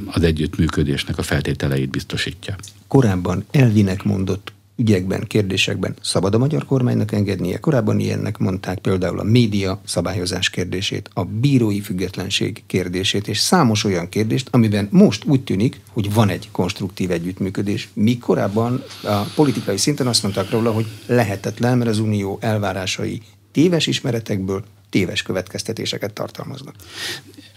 az 0.06 0.22
együttműködésnek 0.22 1.18
a 1.18 1.22
feltételeit 1.22 1.90
biztosítja 1.90 2.56
korábban 2.94 3.44
elvinek 3.50 4.02
mondott 4.02 4.52
ügyekben, 4.76 5.24
kérdésekben 5.26 5.94
szabad 6.02 6.34
a 6.34 6.38
magyar 6.38 6.64
kormánynak 6.64 7.12
engednie. 7.12 7.58
Korábban 7.58 7.98
ilyennek 7.98 8.38
mondták 8.38 8.78
például 8.78 9.18
a 9.18 9.24
média 9.24 9.80
szabályozás 9.84 10.50
kérdését, 10.50 11.10
a 11.14 11.24
bírói 11.24 11.80
függetlenség 11.80 12.62
kérdését, 12.66 13.28
és 13.28 13.38
számos 13.38 13.84
olyan 13.84 14.08
kérdést, 14.08 14.48
amiben 14.50 14.88
most 14.90 15.24
úgy 15.24 15.44
tűnik, 15.44 15.80
hogy 15.92 16.14
van 16.14 16.28
egy 16.28 16.48
konstruktív 16.52 17.10
együttműködés. 17.10 17.88
Míg 17.92 18.18
korábban 18.18 18.82
a 19.02 19.20
politikai 19.34 19.76
szinten 19.76 20.06
azt 20.06 20.22
mondták 20.22 20.50
róla, 20.50 20.72
hogy 20.72 20.86
lehetetlen, 21.06 21.78
mert 21.78 21.90
az 21.90 21.98
unió 21.98 22.38
elvárásai 22.40 23.20
téves 23.52 23.86
ismeretekből, 23.86 24.64
téves 24.94 25.22
következtetéseket 25.22 26.12
tartalmaznak. 26.12 26.74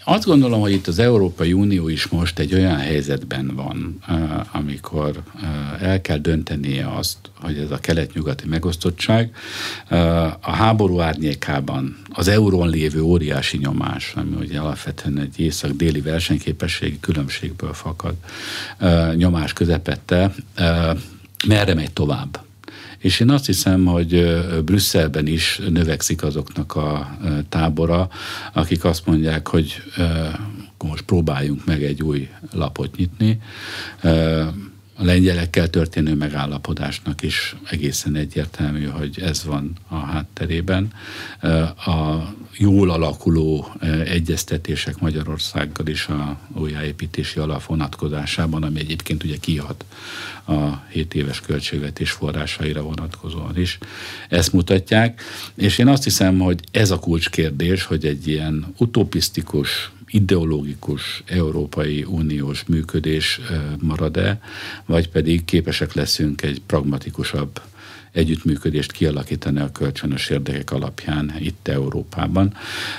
Azt 0.04 0.24
gondolom, 0.24 0.60
hogy 0.60 0.72
itt 0.72 0.86
az 0.86 0.98
Európai 0.98 1.52
Unió 1.52 1.88
is 1.88 2.06
most 2.06 2.38
egy 2.38 2.54
olyan 2.54 2.76
helyzetben 2.76 3.52
van, 3.54 3.98
amikor 4.52 5.22
el 5.80 6.00
kell 6.00 6.18
döntenie 6.18 6.88
azt, 6.96 7.18
hogy 7.40 7.58
ez 7.58 7.70
a 7.70 7.78
kelet-nyugati 7.78 8.46
megosztottság 8.46 9.36
a 10.40 10.50
háború 10.50 11.00
árnyékában 11.00 11.98
az 12.10 12.28
eurón 12.28 12.68
lévő 12.68 13.02
óriási 13.02 13.56
nyomás, 13.56 14.12
ami 14.16 14.36
ugye 14.38 14.58
alapvetően 14.60 15.18
egy 15.18 15.40
észak-déli 15.40 16.00
versenyképességi 16.00 17.00
különbségből 17.00 17.72
fakad 17.72 18.14
nyomás 19.14 19.52
közepette, 19.52 20.34
merre 21.46 21.74
megy 21.74 21.92
tovább. 21.92 22.46
És 22.98 23.20
én 23.20 23.30
azt 23.30 23.46
hiszem, 23.46 23.84
hogy 23.84 24.38
Brüsszelben 24.64 25.26
is 25.26 25.60
növekszik 25.68 26.22
azoknak 26.22 26.76
a 26.76 27.18
tábora, 27.48 28.08
akik 28.52 28.84
azt 28.84 29.06
mondják, 29.06 29.48
hogy 29.48 29.82
most 30.84 31.02
próbáljunk 31.02 31.64
meg 31.64 31.82
egy 31.82 32.02
új 32.02 32.28
lapot 32.52 32.96
nyitni. 32.96 33.40
A 35.00 35.04
lengyelekkel 35.04 35.70
történő 35.70 36.14
megállapodásnak 36.14 37.22
is 37.22 37.56
egészen 37.70 38.14
egyértelmű, 38.14 38.84
hogy 38.84 39.20
ez 39.20 39.44
van 39.44 39.72
a 39.88 39.94
hátterében. 39.94 40.92
A 41.86 42.28
jól 42.56 42.90
alakuló 42.90 43.74
egyeztetések 44.04 44.98
Magyarországgal 44.98 45.86
is 45.86 46.06
a 46.06 46.38
újjáépítési 46.54 47.38
alap 47.38 47.64
vonatkozásában, 47.64 48.62
ami 48.62 48.78
egyébként 48.78 49.24
ugye 49.24 49.36
kihat 49.36 49.84
a 50.44 50.74
7 50.88 51.14
éves 51.14 51.40
költségvetés 51.40 52.10
forrásaira 52.10 52.82
vonatkozóan 52.82 53.58
is. 53.58 53.78
Ezt 54.28 54.52
mutatják, 54.52 55.22
és 55.54 55.78
én 55.78 55.88
azt 55.88 56.04
hiszem, 56.04 56.38
hogy 56.38 56.60
ez 56.70 56.90
a 56.90 56.98
kulcskérdés, 56.98 57.84
hogy 57.84 58.04
egy 58.04 58.28
ilyen 58.28 58.74
utopisztikus, 58.76 59.90
ideológikus 60.10 61.22
Európai 61.26 62.04
Uniós 62.04 62.64
működés 62.64 63.40
marad-e, 63.80 64.40
vagy 64.86 65.08
pedig 65.08 65.44
képesek 65.44 65.92
leszünk 65.92 66.42
egy 66.42 66.60
pragmatikusabb 66.66 67.60
együttműködést 68.12 68.92
kialakítani 68.92 69.60
a 69.60 69.72
kölcsönös 69.72 70.28
érdekek 70.30 70.70
alapján 70.70 71.34
itt 71.38 71.68
Európában. 71.68 72.54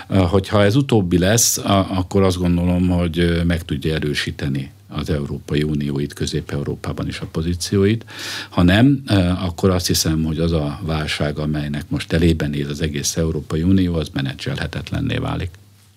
Hogyha 0.08 0.64
ez 0.64 0.76
utóbbi 0.76 1.18
lesz, 1.18 1.58
akkor 1.90 2.22
azt 2.24 2.38
gondolom, 2.38 2.88
hogy 2.88 3.42
meg 3.46 3.64
tudja 3.64 3.94
erősíteni 3.94 4.72
az 4.88 5.10
Európai 5.10 5.64
Unió 5.64 6.00
itt 6.00 6.14
Közép-Európában 6.14 7.08
is 7.08 7.20
a 7.20 7.26
pozícióit. 7.32 8.06
Ha 8.50 8.64
nem, 8.64 9.04
akkor 9.40 9.70
azt 9.70 9.88
hiszem, 9.88 10.24
hogy 10.24 10.40
az 10.40 10.52
a 10.52 10.80
válság, 10.84 11.38
amelynek 11.38 11.84
most 11.88 12.14
elében 12.14 12.50
néz 12.50 12.70
az 12.70 12.82
egész 12.82 13.18
Európai 13.18 13.62
Unió, 13.62 13.96
az 13.96 14.10
menedzselhetetlenné 14.14 15.18
válik. 15.18 15.50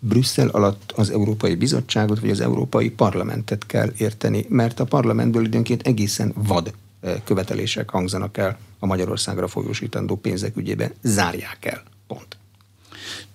Brüsszel 0.05 0.49
alatt 0.49 0.93
az 0.97 1.11
Európai 1.11 1.55
Bizottságot 1.55 2.21
vagy 2.21 2.31
az 2.31 2.41
Európai 2.41 2.91
Parlamentet 2.91 3.67
kell 3.67 3.93
érteni, 3.97 4.47
mert 4.49 4.81
a 4.81 4.85
parlamentből 4.85 5.45
időnként 5.45 5.83
egészen 5.87 6.33
vad 6.37 6.73
követelések 7.25 7.91
hangzanak 7.91 8.37
el 8.37 8.59
a 8.79 8.87
Magyarországra 8.87 9.49
folyósítandó 9.49 10.17
pénzek 10.17 10.57
ügyében. 10.57 10.93
Zárják 11.03 11.65
el. 11.65 11.83
Pont. 12.07 12.37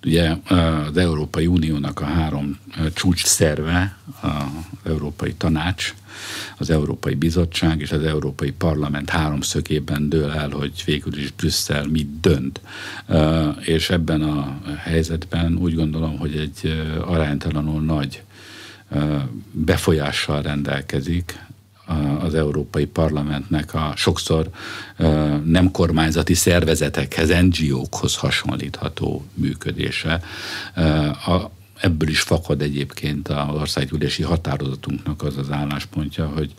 Ugye 0.05 0.35
az 0.47 0.97
Európai 0.97 1.47
Uniónak 1.47 1.99
a 2.01 2.05
három 2.05 2.57
csúcs 2.93 3.25
szerve, 3.25 3.97
az 4.21 4.91
Európai 4.91 5.33
Tanács, 5.33 5.93
az 6.57 6.69
Európai 6.69 7.15
Bizottság 7.15 7.81
és 7.81 7.91
az 7.91 8.03
Európai 8.03 8.51
Parlament 8.51 9.09
háromszögében 9.09 10.09
dől 10.09 10.31
el, 10.31 10.49
hogy 10.49 10.83
végül 10.85 11.17
is 11.17 11.31
Brüsszel 11.31 11.85
mit 11.87 12.19
dönt. 12.19 12.61
És 13.61 13.89
ebben 13.89 14.21
a 14.21 14.59
helyzetben 14.77 15.57
úgy 15.57 15.75
gondolom, 15.75 16.17
hogy 16.17 16.35
egy 16.35 16.83
aránytalanul 17.05 17.81
nagy 17.81 18.21
befolyással 19.51 20.41
rendelkezik 20.41 21.39
az 22.19 22.33
Európai 22.33 22.85
Parlamentnek 22.85 23.73
a 23.73 23.93
sokszor 23.95 24.49
nem 25.43 25.71
kormányzati 25.71 26.33
szervezetekhez, 26.33 27.29
NGO-khoz 27.29 28.15
hasonlítható 28.15 29.25
működése. 29.33 30.21
A, 31.25 31.49
ebből 31.81 32.09
is 32.09 32.21
fakad 32.21 32.61
egyébként 32.61 33.27
az 33.27 33.55
országgyűlési 33.55 34.23
határozatunknak 34.23 35.23
az 35.23 35.37
az 35.37 35.51
álláspontja, 35.51 36.27
hogy 36.27 36.53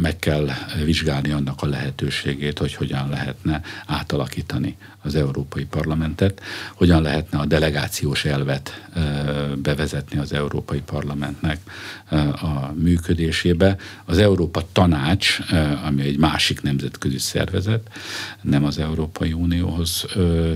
meg 0.00 0.18
kell 0.18 0.48
vizsgálni 0.84 1.30
annak 1.30 1.62
a 1.62 1.66
lehetőségét, 1.66 2.58
hogy 2.58 2.74
hogyan 2.74 3.08
lehetne 3.08 3.60
átalakítani 3.86 4.76
az 5.02 5.14
Európai 5.14 5.64
Parlamentet, 5.64 6.40
hogyan 6.74 7.02
lehetne 7.02 7.38
a 7.38 7.46
delegációs 7.46 8.24
elvet 8.24 8.88
bevezetni 9.56 10.18
az 10.18 10.32
Európai 10.32 10.80
Parlamentnek 10.80 11.58
a 12.40 12.72
működésébe. 12.74 13.76
Az 14.04 14.18
Európa 14.18 14.62
Tanács, 14.72 15.38
ami 15.84 16.02
egy 16.02 16.18
másik 16.18 16.62
nemzetközi 16.62 17.18
szervezet, 17.18 17.88
nem 18.42 18.64
az 18.64 18.78
Európai 18.78 19.32
Unióhoz 19.32 20.06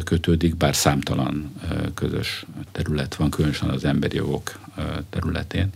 kötődik, 0.04 0.56
bár 0.56 0.74
számtalan 0.74 1.52
közös 1.94 2.46
terület 2.72 3.14
van, 3.14 3.30
különösen 3.30 3.68
az 3.68 3.84
emberi 3.84 4.16
jogok 4.16 4.58
területén, 5.10 5.70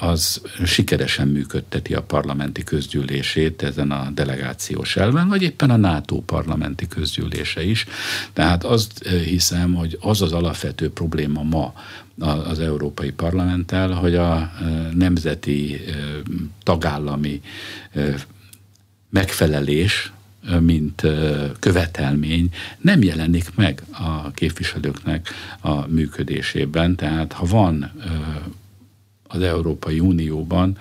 az 0.00 0.40
sikeresen 0.64 1.28
működteti 1.28 1.94
a 1.94 2.02
parlamenti 2.02 2.62
közgyűlését 2.64 3.62
ezen 3.62 3.90
a 3.90 4.10
delegációs 4.14 4.96
elven, 4.96 5.28
vagy 5.28 5.42
éppen 5.42 5.70
a 5.70 5.76
NATO 5.76 6.20
parlamenti 6.20 6.86
közgyűlése 6.86 7.64
is. 7.64 7.86
Tehát 8.32 8.64
azt 8.64 9.08
hiszem, 9.08 9.74
hogy 9.74 9.98
az 10.00 10.22
az 10.22 10.32
alapvető 10.32 10.90
probléma 10.90 11.42
ma 11.42 11.74
az 12.18 12.60
Európai 12.60 13.10
Parlamenttel, 13.10 13.90
hogy 13.90 14.14
a 14.14 14.52
nemzeti 14.94 15.80
tagállami 16.62 17.40
megfelelés 19.10 20.12
mint 20.60 21.02
követelmény 21.58 22.48
nem 22.80 23.02
jelenik 23.02 23.54
meg 23.54 23.82
a 23.90 24.30
képviselőknek 24.30 25.28
a 25.60 25.86
működésében. 25.86 26.96
Tehát 26.96 27.32
ha 27.32 27.44
van 27.46 27.92
az 29.34 29.42
Európai 29.42 30.00
Unióban 30.00 30.78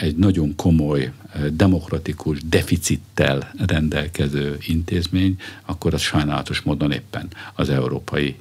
egy 0.00 0.16
nagyon 0.16 0.54
komoly 0.56 1.12
demokratikus 1.50 2.38
deficittel 2.44 3.52
rendelkező 3.66 4.56
intézmény, 4.66 5.36
akkor 5.64 5.94
az 5.94 6.00
sajnálatos 6.00 6.60
módon 6.60 6.92
éppen 6.92 7.28
az 7.54 7.68
Európai 7.68 8.36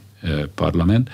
Parlament, 0.55 1.09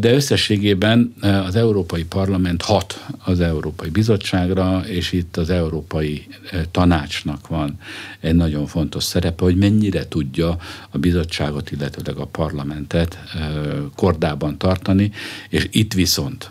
de 0.00 0.12
összességében 0.14 1.14
az 1.20 1.56
Európai 1.56 2.04
Parlament 2.04 2.62
hat 2.62 3.06
az 3.24 3.40
Európai 3.40 3.88
Bizottságra, 3.88 4.82
és 4.86 5.12
itt 5.12 5.36
az 5.36 5.50
Európai 5.50 6.26
Tanácsnak 6.70 7.48
van 7.48 7.78
egy 8.20 8.34
nagyon 8.34 8.66
fontos 8.66 9.04
szerepe, 9.04 9.44
hogy 9.44 9.56
mennyire 9.56 10.08
tudja 10.08 10.56
a 10.90 10.98
bizottságot, 10.98 11.70
illetőleg 11.70 12.16
a 12.16 12.26
parlamentet 12.26 13.18
kordában 13.96 14.58
tartani, 14.58 15.10
és 15.48 15.68
itt 15.70 15.92
viszont 15.92 16.50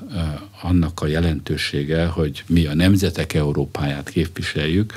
annak 0.62 1.02
a 1.02 1.08
jelentősége, 1.08 2.06
hogy 2.06 2.44
mi 2.48 2.66
a 2.66 2.76
nemzetek 2.76 3.34
Európáját 3.34 4.10
képviseljük, 4.10 4.94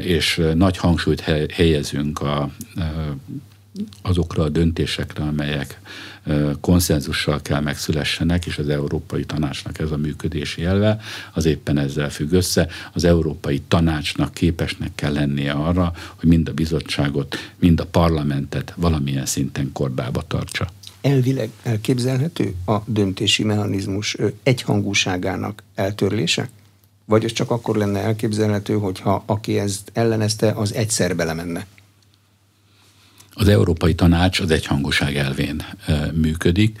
és 0.00 0.40
nagy 0.54 0.76
hangsúlyt 0.76 1.20
helyezünk 1.52 2.20
a 2.20 2.50
azokra 4.02 4.42
a 4.42 4.48
döntésekre, 4.48 5.24
amelyek 5.24 5.80
konszenzussal 6.60 7.42
kell 7.42 7.60
megszülessenek, 7.60 8.46
és 8.46 8.58
az 8.58 8.68
Európai 8.68 9.24
Tanácsnak 9.24 9.78
ez 9.78 9.90
a 9.90 9.96
működési 9.96 10.64
elve, 10.64 11.00
az 11.32 11.44
éppen 11.44 11.78
ezzel 11.78 12.10
függ 12.10 12.32
össze. 12.32 12.68
Az 12.92 13.04
Európai 13.04 13.62
Tanácsnak 13.68 14.34
képesnek 14.34 14.90
kell 14.94 15.12
lennie 15.12 15.52
arra, 15.52 15.92
hogy 16.16 16.28
mind 16.28 16.48
a 16.48 16.52
bizottságot, 16.52 17.36
mind 17.58 17.80
a 17.80 17.86
parlamentet 17.86 18.72
valamilyen 18.76 19.26
szinten 19.26 19.70
kordába 19.72 20.22
tartsa. 20.22 20.68
Elvileg 21.00 21.50
elképzelhető 21.62 22.54
a 22.66 22.76
döntési 22.84 23.44
mechanizmus 23.44 24.16
egyhangúságának 24.42 25.62
eltörlése? 25.74 26.48
Vagy 27.04 27.24
ez 27.24 27.32
csak 27.32 27.50
akkor 27.50 27.76
lenne 27.76 27.98
elképzelhető, 27.98 28.74
hogyha 28.74 29.22
aki 29.26 29.58
ezt 29.58 29.90
ellenezte, 29.92 30.50
az 30.50 30.74
egyszer 30.74 31.16
belemenne? 31.16 31.66
Az 33.34 33.48
Európai 33.48 33.94
Tanács 33.94 34.40
az 34.40 34.50
egyhangúság 34.50 35.16
elvén 35.16 35.64
működik, 36.14 36.78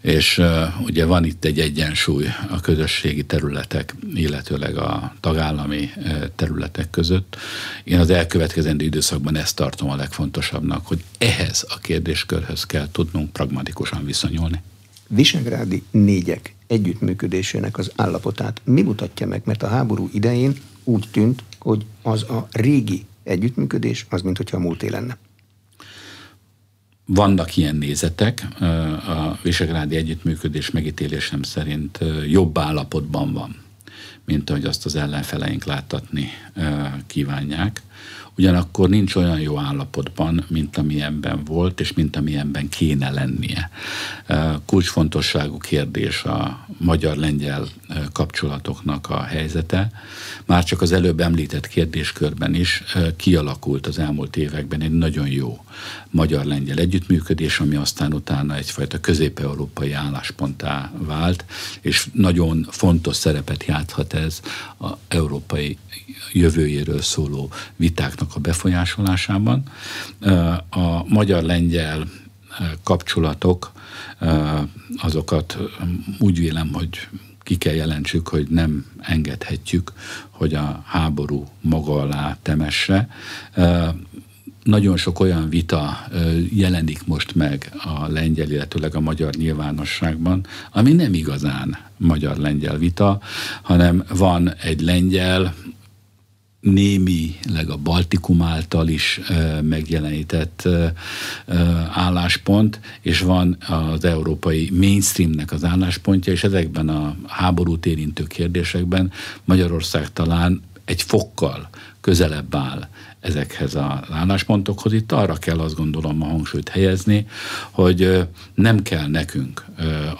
és 0.00 0.42
ugye 0.84 1.04
van 1.04 1.24
itt 1.24 1.44
egy 1.44 1.60
egyensúly 1.60 2.26
a 2.50 2.60
közösségi 2.60 3.24
területek, 3.24 3.94
illetőleg 4.14 4.76
a 4.76 5.14
tagállami 5.20 5.90
területek 6.36 6.90
között. 6.90 7.36
Én 7.84 7.98
az 7.98 8.10
elkövetkezendő 8.10 8.84
időszakban 8.84 9.36
ezt 9.36 9.56
tartom 9.56 9.90
a 9.90 9.96
legfontosabbnak, 9.96 10.86
hogy 10.86 11.04
ehhez 11.18 11.66
a 11.68 11.78
kérdéskörhöz 11.78 12.64
kell 12.64 12.88
tudnunk 12.92 13.32
pragmatikusan 13.32 14.04
viszonyulni. 14.04 14.62
Visegrádi 15.08 15.82
négyek 15.90 16.54
együttműködésének 16.66 17.78
az 17.78 17.92
állapotát 17.96 18.60
mi 18.64 18.82
mutatja 18.82 19.26
meg? 19.26 19.42
Mert 19.44 19.62
a 19.62 19.68
háború 19.68 20.10
idején 20.12 20.54
úgy 20.84 21.08
tűnt, 21.10 21.42
hogy 21.58 21.84
az 22.02 22.22
a 22.22 22.48
régi 22.50 23.04
együttműködés, 23.22 24.06
az 24.08 24.22
mint 24.22 24.36
hogyha 24.36 24.56
a 24.56 24.60
múlté 24.60 24.88
lenne. 24.88 25.16
Vannak 27.04 27.56
ilyen 27.56 27.76
nézetek, 27.76 28.46
a 29.08 29.38
Visegrádi 29.42 29.96
Együttműködés 29.96 30.70
megítélésem 30.70 31.42
szerint 31.42 31.98
jobb 32.28 32.58
állapotban 32.58 33.32
van, 33.32 33.56
mint 34.24 34.50
ahogy 34.50 34.64
azt 34.64 34.84
az 34.84 34.96
ellenfeleink 34.96 35.64
láttatni 35.64 36.28
kívánják 37.06 37.82
ugyanakkor 38.36 38.88
nincs 38.88 39.14
olyan 39.14 39.40
jó 39.40 39.58
állapotban, 39.58 40.44
mint 40.48 40.76
amilyenben 40.76 41.44
volt, 41.44 41.80
és 41.80 41.92
mint 41.92 42.16
amilyenben 42.16 42.68
kéne 42.68 43.10
lennie. 43.10 43.70
Kulcsfontosságú 44.66 45.58
kérdés 45.58 46.22
a 46.24 46.66
magyar-lengyel 46.78 47.66
kapcsolatoknak 48.12 49.10
a 49.10 49.22
helyzete. 49.22 49.90
Már 50.46 50.64
csak 50.64 50.80
az 50.80 50.92
előbb 50.92 51.20
említett 51.20 51.66
kérdéskörben 51.66 52.54
is 52.54 52.82
kialakult 53.16 53.86
az 53.86 53.98
elmúlt 53.98 54.36
években 54.36 54.80
egy 54.80 54.92
nagyon 54.92 55.28
jó 55.28 55.64
magyar-lengyel 56.10 56.78
együttműködés, 56.78 57.58
ami 57.60 57.76
aztán 57.76 58.12
utána 58.12 58.56
egyfajta 58.56 59.00
közép-európai 59.00 59.92
állásponttá 59.92 60.92
vált, 60.98 61.44
és 61.80 62.08
nagyon 62.12 62.66
fontos 62.70 63.16
szerepet 63.16 63.64
játszhat 63.64 64.12
ez 64.14 64.40
az 64.76 64.92
európai 65.08 65.78
jövőjéről 66.32 67.00
szóló 67.02 67.50
vitáknak 67.76 68.34
a 68.34 68.40
befolyásolásában. 68.40 69.62
A 70.70 71.08
magyar-lengyel 71.08 72.08
kapcsolatok, 72.82 73.72
azokat 74.96 75.58
úgy 76.18 76.38
vélem, 76.38 76.72
hogy 76.72 77.08
ki 77.44 77.56
kell 77.56 77.74
jelentsük, 77.74 78.28
hogy 78.28 78.46
nem 78.48 78.86
engedhetjük, 79.00 79.92
hogy 80.30 80.54
a 80.54 80.82
háború 80.86 81.48
maga 81.60 82.00
alá 82.00 82.36
temesse. 82.42 83.08
Nagyon 84.62 84.96
sok 84.96 85.20
olyan 85.20 85.48
vita 85.48 86.06
jelenik 86.50 87.06
most 87.06 87.34
meg 87.34 87.72
a 87.84 88.08
lengyel, 88.08 88.50
illetőleg 88.50 88.94
a 88.94 89.00
magyar 89.00 89.34
nyilvánosságban, 89.34 90.46
ami 90.70 90.92
nem 90.92 91.14
igazán 91.14 91.78
magyar-lengyel 91.96 92.78
vita, 92.78 93.20
hanem 93.62 94.04
van 94.08 94.54
egy 94.54 94.80
lengyel, 94.80 95.54
némileg 96.64 97.68
a 97.68 97.76
Baltikum 97.76 98.42
által 98.42 98.88
is 98.88 99.20
megjelenített 99.62 100.68
álláspont, 101.92 102.80
és 103.00 103.20
van 103.20 103.56
az 103.68 104.04
európai 104.04 104.70
mainstreamnek 104.78 105.52
az 105.52 105.64
álláspontja, 105.64 106.32
és 106.32 106.44
ezekben 106.44 106.88
a 106.88 107.16
háborút 107.26 107.86
érintő 107.86 108.24
kérdésekben 108.24 109.12
Magyarország 109.44 110.12
talán 110.12 110.62
egy 110.84 111.02
fokkal 111.02 111.68
közelebb 112.00 112.54
áll 112.54 112.88
ezekhez 113.20 113.74
az 113.74 114.10
álláspontokhoz. 114.10 114.92
Itt 114.92 115.12
arra 115.12 115.34
kell 115.34 115.58
azt 115.58 115.74
gondolom 115.74 116.22
a 116.22 116.26
hangsúlyt 116.26 116.68
helyezni, 116.68 117.26
hogy 117.70 118.28
nem 118.54 118.82
kell 118.82 119.06
nekünk 119.06 119.64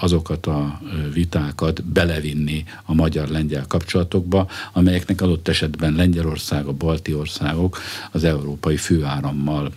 azokat 0.00 0.46
a 0.46 0.80
vitákat 1.12 1.84
belevinni 1.84 2.64
a 2.84 2.94
magyar-lengyel 2.94 3.64
kapcsolatokba, 3.68 4.48
amelyeknek 4.72 5.20
adott 5.20 5.48
esetben 5.48 5.94
Lengyelország, 5.94 6.66
a 6.66 6.72
balti 6.72 7.14
országok 7.14 7.78
az 8.10 8.24
európai 8.24 8.76
főárammal 8.76 9.72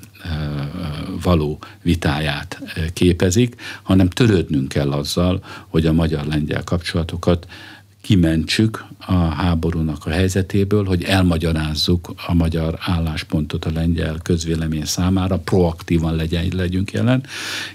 való 1.24 1.60
vitáját 1.82 2.62
képezik, 2.94 3.56
hanem 3.84 4.10
törődnünk 4.10 4.68
kell 4.68 4.92
azzal, 4.92 5.44
hogy 5.68 5.86
a 5.86 5.94
magyar-lengyel 5.94 6.64
kapcsolatokat 6.64 7.48
kimentsük 8.08 8.86
a 9.06 9.14
háborúnak 9.14 10.06
a 10.06 10.10
helyzetéből, 10.10 10.86
hogy 10.86 11.04
elmagyarázzuk 11.04 12.14
a 12.28 12.34
magyar 12.34 12.78
álláspontot 12.80 13.66
a 13.66 13.72
lengyel 13.74 14.18
közvélemény 14.24 14.86
számára, 14.86 15.38
proaktívan 15.38 16.16
legyen, 16.16 16.46
legyünk 16.56 16.92
jelen, 16.92 17.24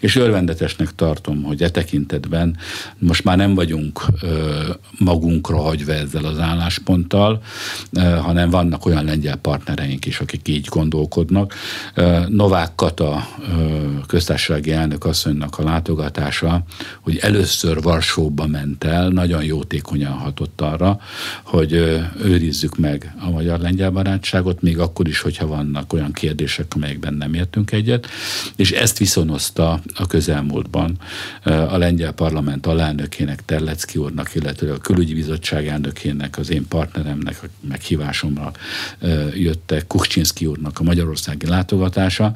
és 0.00 0.16
örvendetesnek 0.16 0.94
tartom, 0.94 1.42
hogy 1.42 1.62
e 1.62 1.70
tekintetben 1.70 2.56
most 2.98 3.24
már 3.24 3.36
nem 3.36 3.54
vagyunk 3.54 4.04
ö, 4.22 4.60
magunkra 4.98 5.56
hagyva 5.56 5.92
ezzel 5.92 6.24
az 6.24 6.38
állásponttal, 6.38 7.42
ö, 7.92 8.00
hanem 8.00 8.50
vannak 8.50 8.86
olyan 8.86 9.04
lengyel 9.04 9.36
partnereink 9.36 10.06
is, 10.06 10.20
akik 10.20 10.48
így 10.48 10.66
gondolkodnak. 10.70 11.54
Ö, 11.94 12.18
Novák 12.28 12.74
Kata 12.74 13.28
ö, 13.38 13.76
köztársasági 14.06 14.72
elnök 14.72 15.04
asszonynak 15.04 15.58
a 15.58 15.64
látogatása, 15.64 16.62
hogy 17.00 17.16
először 17.16 17.82
Varsóba 17.82 18.46
ment 18.46 18.84
el, 18.84 19.08
nagyon 19.08 19.44
jótékonyan 19.44 20.20
hatott 20.22 20.60
arra, 20.60 21.00
hogy 21.42 21.72
őrizzük 22.24 22.78
meg 22.78 23.14
a 23.20 23.30
magyar-lengyel 23.30 23.90
barátságot, 23.90 24.62
még 24.62 24.78
akkor 24.78 25.08
is, 25.08 25.20
hogyha 25.20 25.46
vannak 25.46 25.92
olyan 25.92 26.12
kérdések, 26.12 26.66
amelyekben 26.74 27.14
nem 27.14 27.34
értünk 27.34 27.72
egyet, 27.72 28.06
és 28.56 28.70
ezt 28.70 28.98
viszonozta 28.98 29.80
a 29.94 30.06
közelmúltban 30.06 30.98
a 31.44 31.76
lengyel 31.76 32.12
parlament 32.12 32.66
alelnökének, 32.66 33.44
Terlecki 33.44 33.98
úrnak, 33.98 34.34
illetve 34.34 34.72
a 34.72 34.78
külügyi 34.78 35.14
bizottság 35.14 35.66
elnökének, 35.66 36.38
az 36.38 36.50
én 36.50 36.68
partneremnek 36.68 37.38
a 37.42 37.46
meghívásomra 37.68 38.52
jöttek 39.34 39.86
Kuchcinski 39.86 40.46
úrnak 40.46 40.78
a 40.78 40.82
magyarországi 40.82 41.46
látogatása, 41.46 42.34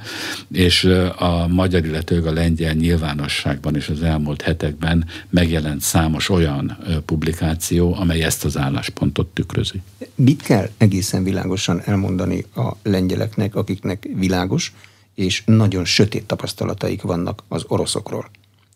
és 0.52 0.84
a 1.16 1.46
magyar, 1.48 1.84
illetve 1.84 2.28
a 2.30 2.32
lengyel 2.32 2.72
nyilvánosságban 2.72 3.76
és 3.76 3.88
az 3.88 4.02
elmúlt 4.02 4.42
hetekben 4.42 5.04
megjelent 5.30 5.80
számos 5.80 6.28
olyan 6.28 6.78
publikáció, 7.04 7.75
amely 7.80 8.22
ezt 8.22 8.44
az 8.44 8.56
álláspontot 8.56 9.26
tükrözi. 9.26 9.82
Mit 10.14 10.42
kell 10.42 10.70
egészen 10.76 11.22
világosan 11.24 11.82
elmondani 11.84 12.44
a 12.54 12.72
lengyeleknek, 12.82 13.54
akiknek 13.54 14.08
világos 14.14 14.72
és 15.14 15.42
nagyon 15.46 15.84
sötét 15.84 16.24
tapasztalataik 16.24 17.02
vannak 17.02 17.42
az 17.48 17.64
oroszokról, 17.68 18.30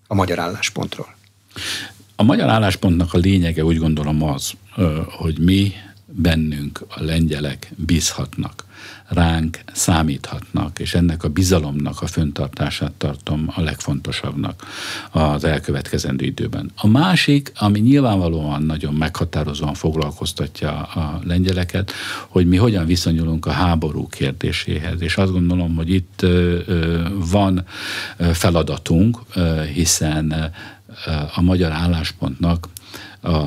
a 0.07 0.15
magyar 0.15 0.39
álláspontról? 0.39 1.17
A 2.17 2.23
magyar 2.23 2.49
álláspontnak 2.49 3.15
a 3.15 3.19
lényege 3.19 3.65
úgy 3.65 3.79
gondolom 3.79 4.23
az, 4.23 4.53
hogy 5.19 5.39
mi 5.39 5.73
bennünk 6.13 6.85
a 6.89 7.03
lengyelek 7.03 7.73
bízhatnak 7.77 8.65
ránk 9.09 9.61
számíthatnak, 9.73 10.79
és 10.79 10.95
ennek 10.95 11.25
a 11.25 11.29
bizalomnak 11.29 12.03
a 12.03 12.07
föntartását 12.07 12.93
tartom 12.93 13.51
a 13.55 13.61
legfontosabbnak 13.61 14.67
az 15.11 15.45
elkövetkezendő 15.45 16.25
időben. 16.25 16.71
A 16.77 16.87
másik, 16.87 17.53
ami 17.59 17.79
nyilvánvalóan 17.79 18.63
nagyon 18.63 18.95
meghatározóan 18.95 19.75
foglalkoztatja 19.75 20.83
a 20.83 21.21
lengyeleket, 21.25 21.93
hogy 22.29 22.49
mi 22.49 22.57
hogyan 22.57 22.87
viszonyulunk 22.87 23.47
a 23.47 23.51
háború 23.51 24.07
kérdéséhez, 24.07 25.03
és 25.03 25.17
azt 25.17 25.33
gondolom, 25.33 25.75
hogy 25.75 25.91
itt 25.91 26.27
van 27.31 27.65
feladatunk, 28.33 29.19
hiszen 29.75 30.53
a 31.35 31.41
magyar 31.41 31.73
álláspontnak 31.73 32.69
a 33.23 33.45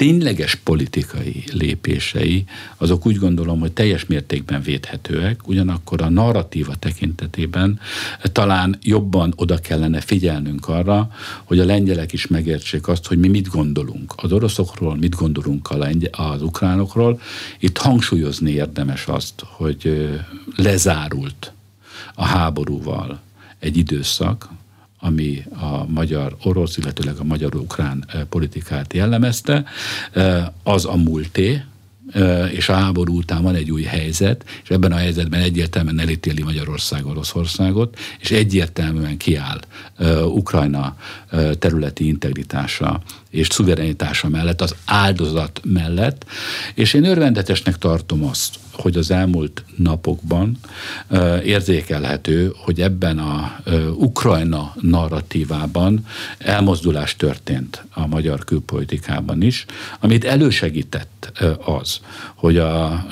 tényleges 0.00 0.54
politikai 0.54 1.44
lépései, 1.52 2.44
azok 2.76 3.06
úgy 3.06 3.16
gondolom, 3.16 3.60
hogy 3.60 3.72
teljes 3.72 4.06
mértékben 4.06 4.62
védhetőek, 4.62 5.48
ugyanakkor 5.48 6.02
a 6.02 6.08
narratíva 6.08 6.74
tekintetében 6.74 7.80
talán 8.22 8.78
jobban 8.82 9.32
oda 9.36 9.56
kellene 9.56 10.00
figyelnünk 10.00 10.68
arra, 10.68 11.10
hogy 11.44 11.58
a 11.58 11.64
lengyelek 11.64 12.12
is 12.12 12.26
megértsék 12.26 12.88
azt, 12.88 13.06
hogy 13.06 13.18
mi 13.18 13.28
mit 13.28 13.48
gondolunk 13.48 14.12
az 14.16 14.32
oroszokról, 14.32 14.96
mit 14.96 15.14
gondolunk 15.14 15.70
a 15.70 15.76
lengy- 15.76 16.10
az 16.12 16.42
ukránokról. 16.42 17.20
Itt 17.58 17.78
hangsúlyozni 17.78 18.50
érdemes 18.50 19.06
azt, 19.06 19.44
hogy 19.46 20.08
lezárult 20.56 21.52
a 22.14 22.24
háborúval 22.24 23.20
egy 23.58 23.76
időszak, 23.76 24.48
ami 25.00 25.42
a 25.60 25.84
magyar-orosz, 25.86 26.76
illetőleg 26.76 27.16
a 27.18 27.24
magyar-ukrán 27.24 28.04
eh, 28.06 28.20
politikát 28.28 28.92
jellemezte, 28.92 29.64
eh, 30.12 30.46
az 30.62 30.84
a 30.84 30.96
múlté, 30.96 31.62
és 32.52 32.68
a 32.68 32.72
háború 32.74 33.16
után 33.16 33.42
van 33.42 33.54
egy 33.54 33.70
új 33.70 33.82
helyzet, 33.82 34.44
és 34.62 34.70
ebben 34.70 34.92
a 34.92 34.96
helyzetben 34.96 35.40
egyértelműen 35.40 36.00
elítéli 36.00 36.42
Magyarország 36.42 37.06
Oroszországot, 37.06 37.98
és 38.20 38.30
egyértelműen 38.30 39.16
kiáll 39.16 39.60
Ukrajna 40.24 40.96
területi 41.58 42.06
integritása 42.06 43.02
és 43.30 43.46
szuverenitása 43.50 44.28
mellett, 44.28 44.60
az 44.60 44.74
áldozat 44.84 45.60
mellett, 45.64 46.26
és 46.74 46.94
én 46.94 47.04
örvendetesnek 47.04 47.78
tartom 47.78 48.24
azt, 48.24 48.58
hogy 48.72 48.96
az 48.96 49.10
elmúlt 49.10 49.64
napokban 49.76 50.58
érzékelhető, 51.44 52.52
hogy 52.56 52.80
ebben 52.80 53.18
a 53.18 53.60
Ukrajna 53.94 54.74
narratívában 54.80 56.06
elmozdulás 56.38 57.16
történt 57.16 57.84
a 57.90 58.06
magyar 58.06 58.44
külpolitikában 58.44 59.42
is, 59.42 59.64
amit 60.00 60.24
elősegített 60.24 61.32
az, 61.64 61.99
hogy 62.34 62.56
a 62.56 63.06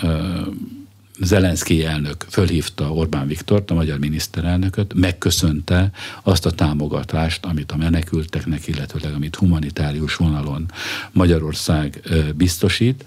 Zelenszky 1.21 1.85
elnök 1.85 2.27
fölhívta 2.29 2.93
Orbán 2.93 3.27
Viktort, 3.27 3.71
a 3.71 3.75
magyar 3.75 3.99
miniszterelnököt, 3.99 4.95
megköszönte 4.95 5.91
azt 6.23 6.47
a 6.47 6.51
támogatást, 6.51 7.45
amit 7.45 7.73
a 7.73 7.77
menekülteknek, 7.77 8.67
illetőleg 8.67 9.15
amit 9.15 9.37
humanitárius 9.37 10.17
vonalon 10.17 10.71
Magyarország 11.13 12.01
biztosít. 12.37 13.05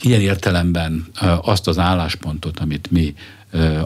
Ilyen 0.00 0.20
értelemben 0.20 1.06
azt 1.42 1.68
az 1.68 1.78
álláspontot, 1.78 2.58
amit 2.58 2.90
mi 2.90 3.14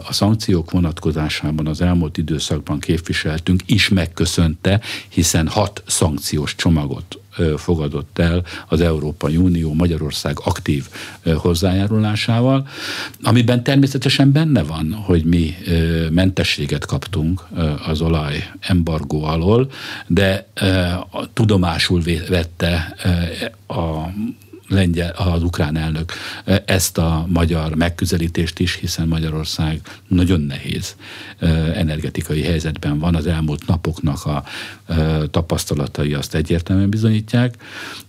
a 0.07 0.13
szankciók 0.13 0.71
vonatkozásában 0.71 1.67
az 1.67 1.81
elmúlt 1.81 2.17
időszakban 2.17 2.79
képviseltünk 2.79 3.61
is 3.65 3.89
megköszönte, 3.89 4.81
hiszen 5.09 5.47
hat 5.47 5.83
szankciós 5.87 6.55
csomagot 6.55 7.19
fogadott 7.57 8.19
el 8.19 8.43
az 8.67 8.81
Európai 8.81 9.37
Unió 9.37 9.73
Magyarország 9.73 10.37
aktív 10.43 10.87
hozzájárulásával, 11.35 12.67
amiben 13.23 13.63
természetesen 13.63 14.31
benne 14.31 14.63
van, 14.63 14.93
hogy 14.93 15.23
mi 15.23 15.55
mentességet 16.11 16.85
kaptunk 16.85 17.47
az 17.87 18.01
olaj 18.01 18.49
embargó 18.59 19.23
alól, 19.23 19.71
de 20.07 20.47
tudomásul 21.33 22.01
vette 22.29 22.95
a 23.67 24.07
lengyel, 24.69 25.11
az 25.11 25.43
ukrán 25.43 25.77
elnök 25.77 26.13
ezt 26.65 26.97
a 26.97 27.25
magyar 27.27 27.75
megközelítést 27.75 28.59
is, 28.59 28.75
hiszen 28.75 29.07
Magyarország 29.07 29.81
nagyon 30.07 30.41
nehéz 30.41 30.95
energetikai 31.73 32.41
helyzetben 32.41 32.99
van. 32.99 33.15
Az 33.15 33.27
elmúlt 33.27 33.67
napoknak 33.67 34.25
a 34.25 34.43
tapasztalatai 35.31 36.13
azt 36.13 36.35
egyértelműen 36.35 36.89
bizonyítják. 36.89 37.55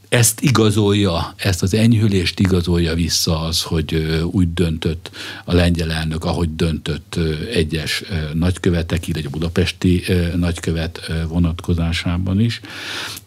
Ezt 0.09 0.41
igazolja, 0.41 1.35
ezt 1.37 1.63
az 1.63 1.75
enyhülést 1.75 2.41
igazolja 2.41 2.95
vissza 2.95 3.41
az, 3.41 3.63
hogy 3.63 4.21
úgy 4.31 4.55
döntött 4.55 5.11
a 5.45 5.55
lengyel 5.55 5.93
elnök, 5.93 6.25
ahogy 6.25 6.55
döntött 6.57 7.19
egyes 7.53 8.03
nagykövetek, 8.35 9.09
így 9.09 9.27
a 9.27 9.31
budapesti 9.31 10.03
nagykövet 10.37 11.13
vonatkozásában 11.29 12.41
is. 12.41 12.61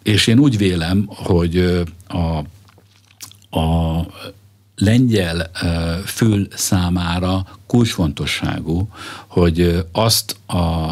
És 0.03 0.27
én 0.27 0.39
úgy 0.39 0.57
vélem, 0.57 1.05
hogy 1.07 1.57
a 2.07 2.41
a 3.53 4.01
lengyel 4.75 5.51
fül 6.05 6.47
számára 6.55 7.45
kulcsfontosságú, 7.67 8.87
hogy 9.27 9.85
azt 9.91 10.35
a 10.47 10.91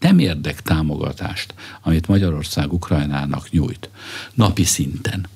nem 0.00 0.18
érdek 0.18 0.62
támogatást, 0.62 1.54
amit 1.82 2.08
Magyarország 2.08 2.72
Ukrajnának 2.72 3.50
nyújt, 3.50 3.88
napi 4.34 4.64
szinten, 4.64 5.28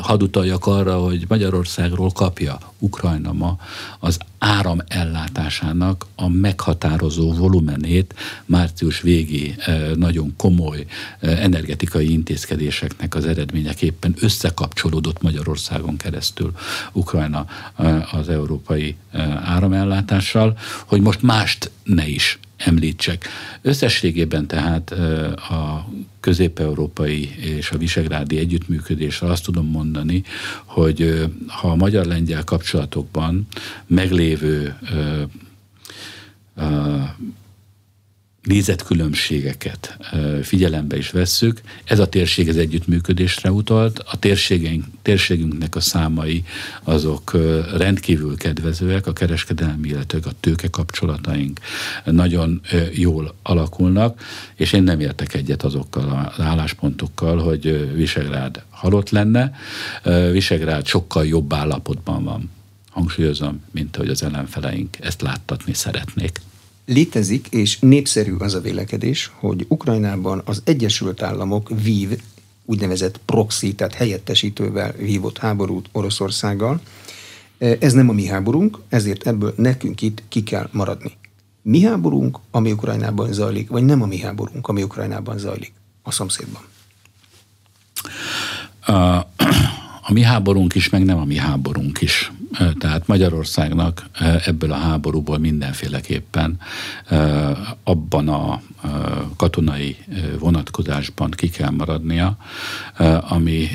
hadd 0.00 0.38
arra, 0.60 0.98
hogy 0.98 1.24
Magyarországról 1.28 2.10
kapja 2.10 2.58
Ukrajna 2.78 3.32
ma 3.32 3.58
az 3.98 4.18
áram 4.38 4.78
ellátásának 4.88 6.06
a 6.14 6.28
meghatározó 6.28 7.32
volumenét 7.32 8.14
március 8.44 9.00
végi 9.00 9.54
nagyon 9.94 10.34
komoly 10.36 10.86
energetikai 11.20 12.12
intézkedéseknek 12.12 13.14
az 13.14 13.26
eredményeképpen 13.26 14.14
összekapcsolódott 14.20 15.22
Magyarországon 15.22 15.96
keresztül 15.96 16.52
Ukrajna 16.92 17.46
az 18.12 18.28
európai 18.28 18.96
áramellátással, 19.44 20.58
hogy 20.84 21.00
most 21.00 21.22
mást 21.22 21.70
ne 21.84 22.08
is 22.08 22.38
említsek. 22.56 23.28
Összességében 23.62 24.46
tehát 24.46 24.90
a 25.36 25.88
közép-európai 26.20 27.34
és 27.38 27.70
a 27.70 27.78
visegrádi 27.78 28.38
együttműködésre 28.38 29.26
azt 29.26 29.44
tudom 29.44 29.66
mondani, 29.66 30.22
hogy 30.64 31.26
ha 31.46 31.70
a 31.70 31.74
magyar-lengyel 31.74 32.44
kapcsolatokban 32.44 33.46
meglévő 33.86 34.74
nézetkülönbségeket 38.46 39.96
figyelembe 40.42 40.96
is 40.96 41.10
vesszük. 41.10 41.60
Ez 41.84 41.98
a 41.98 42.08
térség 42.08 42.48
az 42.48 42.56
együttműködésre 42.56 43.52
utalt. 43.52 43.98
A 43.98 44.18
térségünk, 44.18 44.84
térségünknek 45.02 45.76
a 45.76 45.80
számai 45.80 46.44
azok 46.82 47.36
rendkívül 47.76 48.36
kedvezőek, 48.36 49.06
a 49.06 49.12
kereskedelmi, 49.12 49.88
illetve 49.88 50.18
a 50.22 50.32
tőke 50.40 50.68
kapcsolataink 50.68 51.60
nagyon 52.04 52.60
jól 52.92 53.34
alakulnak, 53.42 54.20
és 54.54 54.72
én 54.72 54.82
nem 54.82 55.00
értek 55.00 55.34
egyet 55.34 55.62
azokkal 55.62 56.32
az 56.36 56.44
álláspontokkal, 56.44 57.38
hogy 57.38 57.94
Visegrád 57.94 58.62
halott 58.70 59.10
lenne. 59.10 59.52
Visegrád 60.32 60.86
sokkal 60.86 61.26
jobb 61.26 61.52
állapotban 61.52 62.24
van 62.24 62.50
hangsúlyozom, 62.90 63.64
mint 63.70 63.96
ahogy 63.96 64.08
az 64.08 64.22
ellenfeleink 64.22 64.96
ezt 65.00 65.22
láttatni 65.22 65.72
szeretnék. 65.72 66.40
Létezik, 66.86 67.46
és 67.50 67.78
népszerű 67.78 68.34
az 68.38 68.54
a 68.54 68.60
vélekedés, 68.60 69.32
hogy 69.34 69.64
Ukrajnában 69.68 70.42
az 70.44 70.62
Egyesült 70.64 71.22
Államok 71.22 71.70
vív 71.82 72.20
úgynevezett 72.64 73.20
proxy, 73.24 73.74
tehát 73.74 73.94
helyettesítővel 73.94 74.92
vívott 74.92 75.38
háborút 75.38 75.88
Oroszországgal. 75.92 76.80
Ez 77.58 77.92
nem 77.92 78.08
a 78.08 78.12
mi 78.12 78.26
háborunk, 78.26 78.78
ezért 78.88 79.26
ebből 79.26 79.54
nekünk 79.56 80.02
itt 80.02 80.22
ki 80.28 80.42
kell 80.42 80.68
maradni. 80.72 81.12
Mi 81.62 81.82
háborunk, 81.82 82.38
ami 82.50 82.72
Ukrajnában 82.72 83.32
zajlik, 83.32 83.68
vagy 83.68 83.84
nem 83.84 84.02
a 84.02 84.06
mi 84.06 84.18
háborunk, 84.18 84.68
ami 84.68 84.82
Ukrajnában 84.82 85.38
zajlik, 85.38 85.72
a 86.02 86.10
szomszédban? 86.10 86.62
Uh, 88.88 89.16
a 90.02 90.12
mi 90.12 90.22
háborunk 90.22 90.74
is, 90.74 90.88
meg 90.88 91.04
nem 91.04 91.18
a 91.18 91.24
mi 91.24 91.36
háborunk 91.36 92.00
is. 92.00 92.32
Tehát 92.78 93.06
Magyarországnak 93.06 94.06
ebből 94.44 94.72
a 94.72 94.76
háborúból 94.76 95.38
mindenféleképpen 95.38 96.58
abban 97.84 98.28
a 98.28 98.62
katonai 99.36 99.96
vonatkozásban 100.38 101.30
ki 101.30 101.48
kell 101.48 101.70
maradnia, 101.70 102.36
ami 103.20 103.68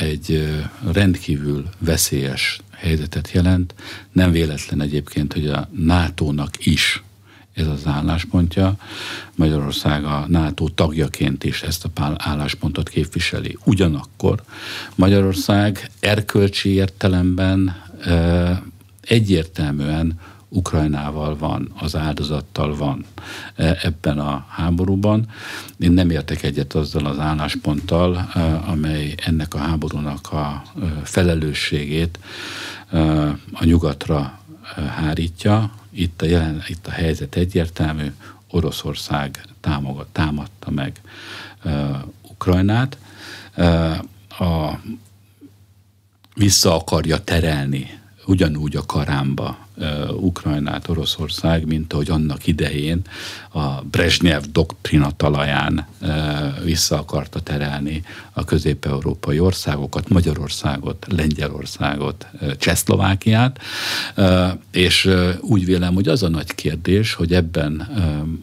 egy 0.00 0.48
rendkívül 0.92 1.68
veszélyes 1.78 2.60
helyzetet 2.70 3.30
jelent. 3.32 3.74
Nem 4.12 4.30
véletlen 4.30 4.80
egyébként, 4.80 5.32
hogy 5.32 5.46
a 5.46 5.68
NATO-nak 5.72 6.66
is 6.66 7.02
ez 7.54 7.66
az 7.66 7.86
álláspontja. 7.86 8.76
Magyarország 9.34 10.04
a 10.04 10.24
NATO 10.28 10.68
tagjaként 10.68 11.44
is 11.44 11.62
ezt 11.62 11.84
a 11.84 12.14
álláspontot 12.16 12.88
képviseli. 12.88 13.58
Ugyanakkor 13.64 14.42
Magyarország 14.94 15.90
erkölcsi 16.00 16.68
értelemben 16.68 17.80
egyértelműen 19.00 20.20
Ukrajnával 20.48 21.36
van, 21.36 21.72
az 21.78 21.96
áldozattal 21.96 22.76
van 22.76 23.04
ebben 23.56 24.18
a 24.18 24.46
háborúban. 24.48 25.28
Én 25.78 25.92
nem 25.92 26.10
értek 26.10 26.42
egyet 26.42 26.74
azzal 26.74 27.06
az 27.06 27.18
állásponttal, 27.18 28.28
amely 28.66 29.14
ennek 29.24 29.54
a 29.54 29.58
háborúnak 29.58 30.32
a 30.32 30.62
felelősségét 31.02 32.18
a 33.52 33.64
nyugatra 33.64 34.38
hárítja. 34.96 35.70
Itt 35.90 36.22
a, 36.22 36.26
jelen, 36.26 36.62
itt 36.68 36.86
a 36.86 36.90
helyzet 36.90 37.36
egyértelmű, 37.36 38.12
Oroszország 38.50 39.44
támogat, 39.60 40.06
támadta 40.12 40.70
meg 40.70 41.00
Ukrajnát. 42.22 42.98
a 44.28 44.78
vissza 46.34 46.74
akarja 46.74 47.18
terelni 47.18 48.00
ugyanúgy 48.26 48.76
a 48.76 48.86
karámba 48.86 49.62
Ukrajnát 50.10 50.88
Oroszország, 50.88 51.66
mint 51.66 51.92
ahogy 51.92 52.10
annak 52.10 52.46
idején 52.46 53.00
a 53.52 53.68
Brezhnev 53.68 54.42
doktrina 54.52 55.10
talaján 55.10 55.86
vissza 56.64 56.98
akarta 56.98 57.40
terelni 57.40 58.02
a 58.32 58.44
közép-európai 58.44 59.38
országokat, 59.38 60.08
Magyarországot, 60.08 61.06
Lengyelországot, 61.08 62.26
Csehszlovákiát, 62.58 63.58
és 64.70 65.10
úgy 65.40 65.64
vélem, 65.64 65.94
hogy 65.94 66.08
az 66.08 66.22
a 66.22 66.28
nagy 66.28 66.54
kérdés, 66.54 67.14
hogy 67.14 67.34
ebben 67.34 67.88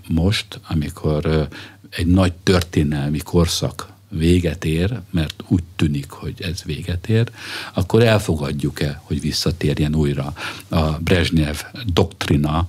most, 0.07 0.59
amikor 0.67 1.47
egy 1.89 2.07
nagy 2.07 2.33
történelmi 2.33 3.19
korszak 3.19 3.87
véget 4.09 4.65
ér, 4.65 4.99
mert 5.11 5.43
úgy 5.47 5.63
tűnik, 5.75 6.09
hogy 6.09 6.33
ez 6.37 6.63
véget 6.65 7.09
ér, 7.09 7.29
akkor 7.73 8.03
elfogadjuk-e, 8.03 9.01
hogy 9.03 9.21
visszatérjen 9.21 9.95
újra 9.95 10.33
a 10.69 10.81
Brezhnev 10.81 11.55
doktrina 11.93 12.65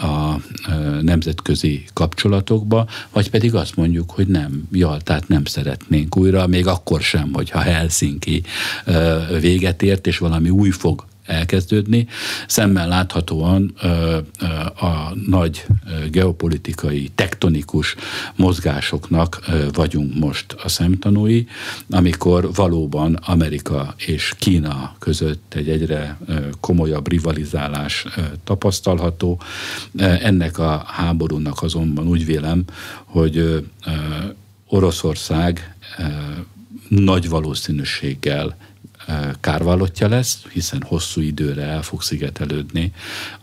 a 0.00 0.40
nemzetközi 1.00 1.84
kapcsolatokba, 1.92 2.88
vagy 3.12 3.30
pedig 3.30 3.54
azt 3.54 3.76
mondjuk, 3.76 4.10
hogy 4.10 4.26
nem, 4.26 4.68
Jaltát 4.72 5.28
nem 5.28 5.44
szeretnénk 5.44 6.16
újra, 6.16 6.46
még 6.46 6.66
akkor 6.66 7.00
sem, 7.00 7.30
hogyha 7.32 7.60
Helsinki 7.60 8.42
véget 9.40 9.82
ért, 9.82 10.06
és 10.06 10.18
valami 10.18 10.50
új 10.50 10.70
fog 10.70 11.04
elkezdődni. 11.24 12.06
Szemmel 12.46 12.88
láthatóan 12.88 13.74
a 14.80 15.14
nagy 15.26 15.64
geopolitikai, 16.10 17.10
tektonikus 17.14 17.94
mozgásoknak 18.36 19.40
vagyunk 19.72 20.18
most 20.18 20.52
a 20.64 20.68
szemtanúi, 20.68 21.46
amikor 21.90 22.54
valóban 22.54 23.14
Amerika 23.14 23.94
és 23.96 24.34
Kína 24.38 24.94
között 24.98 25.54
egy 25.54 25.68
egyre 25.68 26.18
komolyabb 26.60 27.08
rivalizálás 27.08 28.06
tapasztalható. 28.44 29.40
Ennek 29.96 30.58
a 30.58 30.84
háborúnak 30.86 31.62
azonban 31.62 32.08
úgy 32.08 32.24
vélem, 32.24 32.64
hogy 33.04 33.64
Oroszország 34.66 35.74
nagy 36.88 37.28
valószínűséggel 37.28 38.56
kárvallottja 39.40 40.08
lesz, 40.08 40.42
hiszen 40.52 40.82
hosszú 40.86 41.20
időre 41.20 41.62
el 41.62 41.82
fog 41.82 42.02
szigetelődni 42.02 42.92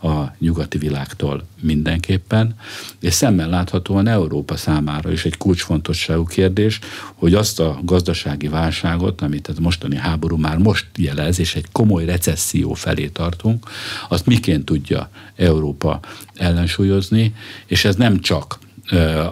a 0.02 0.24
nyugati 0.38 0.78
világtól 0.78 1.46
mindenképpen, 1.60 2.54
és 3.00 3.14
szemmel 3.14 3.48
láthatóan 3.48 4.06
Európa 4.06 4.56
számára 4.56 5.12
is 5.12 5.24
egy 5.24 5.36
kulcsfontosságú 5.36 6.24
kérdés, 6.24 6.78
hogy 7.14 7.34
azt 7.34 7.60
a 7.60 7.78
gazdasági 7.82 8.48
válságot, 8.48 9.20
amit 9.20 9.48
a 9.48 9.52
mostani 9.60 9.96
háború 9.96 10.36
már 10.36 10.58
most 10.58 10.86
jelez, 10.96 11.38
és 11.38 11.54
egy 11.54 11.66
komoly 11.72 12.04
recesszió 12.04 12.72
felé 12.72 13.08
tartunk, 13.08 13.70
azt 14.08 14.26
miként 14.26 14.64
tudja 14.64 15.10
Európa 15.36 16.00
ellensúlyozni, 16.34 17.34
és 17.66 17.84
ez 17.84 17.96
nem 17.96 18.20
csak 18.20 18.58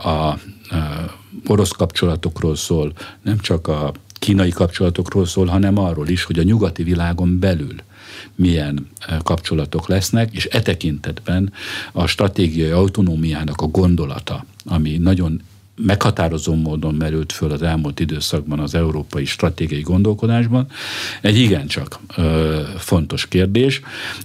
a 0.04 0.38
orosz 1.46 1.70
kapcsolatokról 1.70 2.56
szól, 2.56 2.92
nem 3.22 3.38
csak 3.38 3.68
a 3.68 3.92
kínai 4.18 4.50
kapcsolatokról 4.50 5.26
szól, 5.26 5.46
hanem 5.46 5.78
arról 5.78 6.08
is, 6.08 6.22
hogy 6.24 6.38
a 6.38 6.42
nyugati 6.42 6.82
világon 6.82 7.38
belül 7.38 7.74
milyen 8.34 8.86
kapcsolatok 9.22 9.88
lesznek, 9.88 10.34
és 10.34 10.48
e 10.50 10.62
tekintetben 10.62 11.52
a 11.92 12.06
stratégiai 12.06 12.70
autonómiának 12.70 13.60
a 13.60 13.66
gondolata, 13.66 14.44
ami 14.64 14.96
nagyon 14.96 15.40
meghatározó 15.78 16.54
módon 16.54 16.94
merült 16.94 17.32
föl 17.32 17.50
az 17.50 17.62
elmúlt 17.62 18.00
időszakban 18.00 18.58
az 18.58 18.74
európai 18.74 19.24
stratégiai 19.24 19.80
gondolkodásban. 19.80 20.66
Egy 21.20 21.36
igencsak 21.38 21.98
ö, 22.16 22.60
fontos 22.78 23.28
kérdés. 23.28 23.80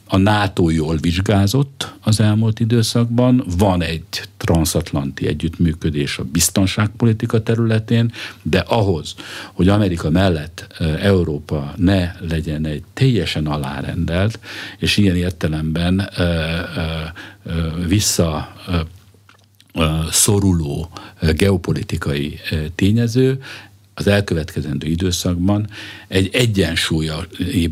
A 0.07 0.17
NATO 0.17 0.69
jól 0.69 0.97
vizsgázott 0.97 1.93
az 2.01 2.19
elmúlt 2.19 2.59
időszakban, 2.59 3.43
van 3.57 3.81
egy 3.81 4.03
transatlanti 4.37 5.27
együttműködés 5.27 6.17
a 6.17 6.23
biztonságpolitika 6.23 7.43
területén, 7.43 8.11
de 8.41 8.59
ahhoz, 8.59 9.15
hogy 9.53 9.67
Amerika 9.67 10.09
mellett 10.09 10.67
Európa 11.01 11.73
ne 11.77 12.11
legyen 12.29 12.65
egy 12.65 12.83
teljesen 12.93 13.47
alárendelt, 13.47 14.39
és 14.77 14.97
ilyen 14.97 15.15
értelemben 15.15 16.09
ö, 16.17 16.23
ö, 16.23 17.85
vissza 17.87 18.53
szoruló 20.11 20.89
geopolitikai 21.35 22.39
tényező, 22.75 23.39
az 23.95 24.07
elkövetkezendő 24.07 24.87
időszakban 24.87 25.69
egy 26.07 26.29
egyensúlyabb 26.33 27.27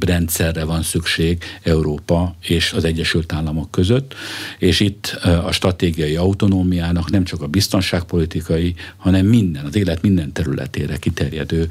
rendszerre 0.05 0.63
van 0.63 0.81
szükség 0.81 1.43
Európa 1.63 2.35
és 2.41 2.73
az 2.73 2.83
Egyesült 2.83 3.33
Államok 3.33 3.71
között, 3.71 4.15
és 4.57 4.79
itt 4.79 5.19
a 5.23 5.51
stratégiai 5.51 6.15
autonómiának 6.15 7.11
nem 7.11 7.23
csak 7.23 7.41
a 7.41 7.47
biztonságpolitikai, 7.47 8.75
hanem 8.97 9.25
minden, 9.25 9.65
az 9.65 9.75
élet 9.75 10.01
minden 10.01 10.31
területére 10.31 10.97
kiterjedő 10.97 11.69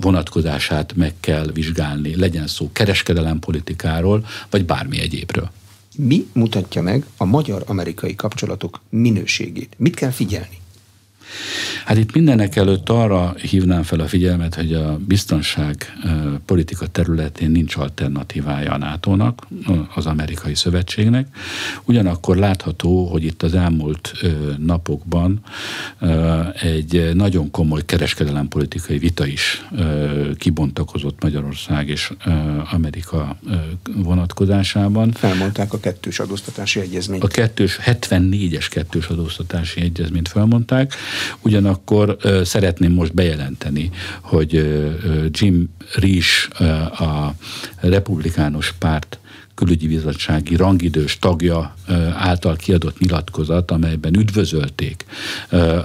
vonatkozását 0.00 0.94
meg 0.96 1.14
kell 1.20 1.50
vizsgálni, 1.52 2.16
legyen 2.16 2.46
szó 2.46 2.70
kereskedelempolitikáról, 2.72 4.26
vagy 4.50 4.64
bármi 4.64 5.00
egyébről. 5.00 5.50
Mi 5.96 6.26
mutatja 6.32 6.82
meg 6.82 7.06
a 7.16 7.24
magyar-amerikai 7.24 8.14
kapcsolatok 8.14 8.80
minőségét? 8.88 9.74
Mit 9.78 9.94
kell 9.94 10.10
figyelni? 10.10 10.62
Hát 11.84 11.96
itt 11.96 12.14
mindenek 12.14 12.56
előtt 12.56 12.88
arra 12.88 13.34
hívnám 13.40 13.82
fel 13.82 14.00
a 14.00 14.06
figyelmet, 14.06 14.54
hogy 14.54 14.72
a 14.72 14.98
biztonság 15.06 15.92
politika 16.46 16.86
területén 16.86 17.50
nincs 17.50 17.76
alternatívája 17.76 18.72
a 18.72 18.78
NATO-nak, 18.78 19.46
az 19.94 20.06
amerikai 20.06 20.54
szövetségnek. 20.54 21.26
Ugyanakkor 21.84 22.36
látható, 22.36 23.06
hogy 23.06 23.24
itt 23.24 23.42
az 23.42 23.54
elmúlt 23.54 24.12
napokban 24.58 25.40
egy 26.60 27.10
nagyon 27.14 27.50
komoly 27.50 27.82
kereskedelempolitikai 27.84 28.98
vita 28.98 29.26
is 29.26 29.64
kibontakozott 30.36 31.22
Magyarország 31.22 31.88
és 31.88 32.12
Amerika 32.72 33.36
vonatkozásában. 33.96 35.12
Felmondták 35.12 35.72
a 35.72 35.80
kettős 35.80 36.18
adóztatási 36.18 36.80
egyezményt. 36.80 37.22
A 37.24 37.26
kettős, 37.26 37.78
74-es 37.84 38.66
kettős 38.70 39.06
adóztatási 39.06 39.80
egyezményt 39.80 40.28
felmondták. 40.28 40.94
Ugyanakkor 41.40 42.16
szeretném 42.44 42.92
most 42.92 43.14
bejelenteni, 43.14 43.90
hogy 44.20 44.52
Jim 45.30 45.68
Risch, 45.94 46.60
a 47.00 47.34
republikánus 47.80 48.72
párt 48.72 49.18
külügyi 49.64 49.88
bizottsági 49.88 50.56
rangidős 50.56 51.18
tagja 51.18 51.74
által 52.16 52.56
kiadott 52.56 52.98
nyilatkozat, 52.98 53.70
amelyben 53.70 54.16
üdvözölték 54.16 55.04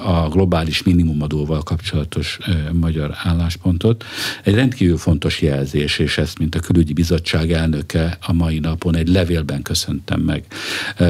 a 0.05 0.27
globális 0.30 0.84
minimumadóval 0.84 1.61
kapcsolatos 1.63 2.39
magyar 2.71 3.11
álláspontot. 3.23 4.03
Egy 4.43 4.53
rendkívül 4.53 4.97
fontos 4.97 5.41
jelzés, 5.41 5.99
és 5.99 6.17
ezt, 6.17 6.39
mint 6.39 6.55
a 6.55 6.59
külügyi 6.59 6.93
bizottság 6.93 7.51
elnöke 7.51 8.17
a 8.21 8.34
mai 8.34 8.59
napon 8.59 8.95
egy 8.95 9.07
levélben 9.07 9.61
köszöntem 9.61 10.19
meg 10.19 10.45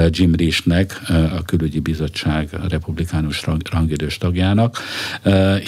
Jim 0.10 0.36
Rischnek, 0.36 1.02
a 1.10 1.42
külügyi 1.42 1.80
bizottság 1.80 2.50
republikánus 2.70 3.44
rangidős 3.72 4.18
tagjának, 4.18 4.78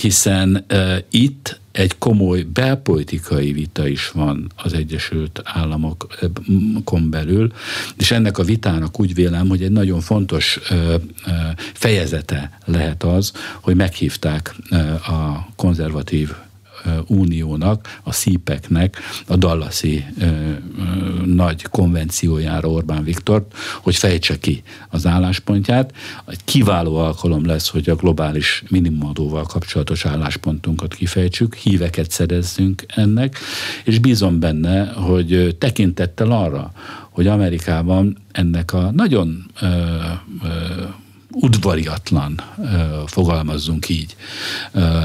hiszen 0.02 0.66
itt 1.10 1.60
egy 1.72 1.98
komoly 1.98 2.42
belpolitikai 2.42 3.52
vita 3.52 3.88
is 3.88 4.10
van 4.10 4.52
az 4.56 4.74
Egyesült 4.74 5.42
Államokon 5.44 7.10
belül, 7.10 7.52
és 7.98 8.12
ennek 8.12 8.38
a 8.38 8.44
vitának 8.44 9.00
úgy 9.00 9.14
vélem, 9.14 9.48
hogy 9.48 9.64
egy 9.64 9.72
nagyon 9.72 10.00
fontos 10.00 10.60
fejezete 11.74 12.58
lehet 12.66 13.04
az, 13.04 13.32
hogy 13.62 13.76
meghívták 13.76 14.56
a 15.08 15.48
konzervatív 15.56 16.32
Uniónak, 17.08 18.00
a 18.04 18.12
szípeknek 18.12 18.98
a 19.28 19.36
Dallasi 19.36 20.06
nagy 21.26 21.62
konvenciójára 21.62 22.70
Orbán 22.70 23.04
Viktor, 23.04 23.46
hogy 23.82 23.96
fejtse 23.96 24.40
ki 24.40 24.64
az 24.90 25.06
álláspontját. 25.06 25.94
Egy 26.28 26.44
kiváló 26.44 26.96
alkalom 26.96 27.46
lesz, 27.46 27.70
hogy 27.70 27.90
a 27.90 27.96
globális 27.96 28.64
minimumadóval 28.70 29.44
kapcsolatos 29.44 30.06
álláspontunkat 30.06 30.94
kifejtsük, 30.94 31.56
híveket 31.56 32.12
szerezzünk 32.12 32.84
ennek, 32.88 33.38
és 33.84 34.00
bízom 34.00 34.40
benne, 34.40 34.86
hogy 34.86 35.56
tekintettel 35.60 36.32
arra, 36.32 36.72
hogy 37.10 37.28
Amerikában 37.28 38.18
ennek 38.32 38.74
a 38.74 38.92
nagyon 38.92 39.46
ö, 39.62 39.68
ö, 40.44 40.48
udvariatlan, 41.32 42.42
fogalmazzunk 43.06 43.90
így, 43.90 44.16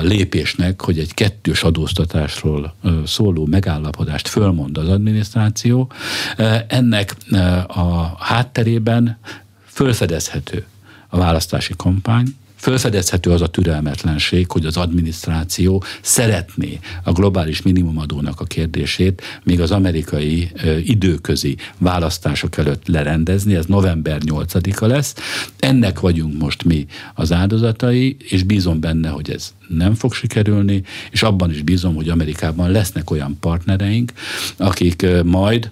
lépésnek, 0.01 0.81
hogy 0.83 0.99
egy 0.99 1.15
kettős 1.15 1.63
adóztatásról 1.63 2.75
szóló 3.07 3.47
megállapodást 3.47 4.29
fölmond 4.29 4.79
az 4.79 4.89
adminisztráció, 4.89 5.91
ennek 6.69 7.17
a 7.67 8.25
hátterében 8.25 9.19
fölfedezhető 9.67 10.67
a 11.09 11.17
választási 11.17 11.75
kampány, 11.77 12.37
Fölfedezhető 12.67 13.31
az 13.31 13.43
a 13.43 13.47
türelmetlenség, 13.47 14.51
hogy 14.51 14.67
az 14.67 14.77
adminisztráció 14.77 15.85
szeretné 16.01 16.79
a 17.05 17.13
globális 17.13 17.63
minimumadónak 17.63 18.41
a 18.41 18.45
kérdését 18.45 19.23
még 19.45 19.61
az 19.61 19.71
amerikai 19.71 20.51
időközi 20.85 21.57
választások 21.79 22.57
előtt 22.57 22.87
lerendezni, 22.87 23.55
ez 23.55 23.67
november 23.67 24.21
8-a 24.25 24.87
lesz. 24.87 25.15
Ennek 25.59 26.01
vagyunk 26.01 26.39
most 26.39 26.65
mi 26.65 26.87
az 27.15 27.33
áldozatai, 27.33 28.17
és 28.29 28.43
bízom 28.43 28.81
benne, 28.81 29.09
hogy 29.09 29.31
ez 29.31 29.55
nem 29.69 29.95
fog 29.95 30.15
sikerülni, 30.15 30.83
és 31.11 31.23
abban 31.23 31.51
is 31.51 31.63
bízom, 31.63 31.95
hogy 31.95 32.09
Amerikában 32.09 32.71
lesznek 32.71 33.11
olyan 33.11 33.37
partnereink, 33.41 34.13
akik 34.57 35.07
majd 35.25 35.71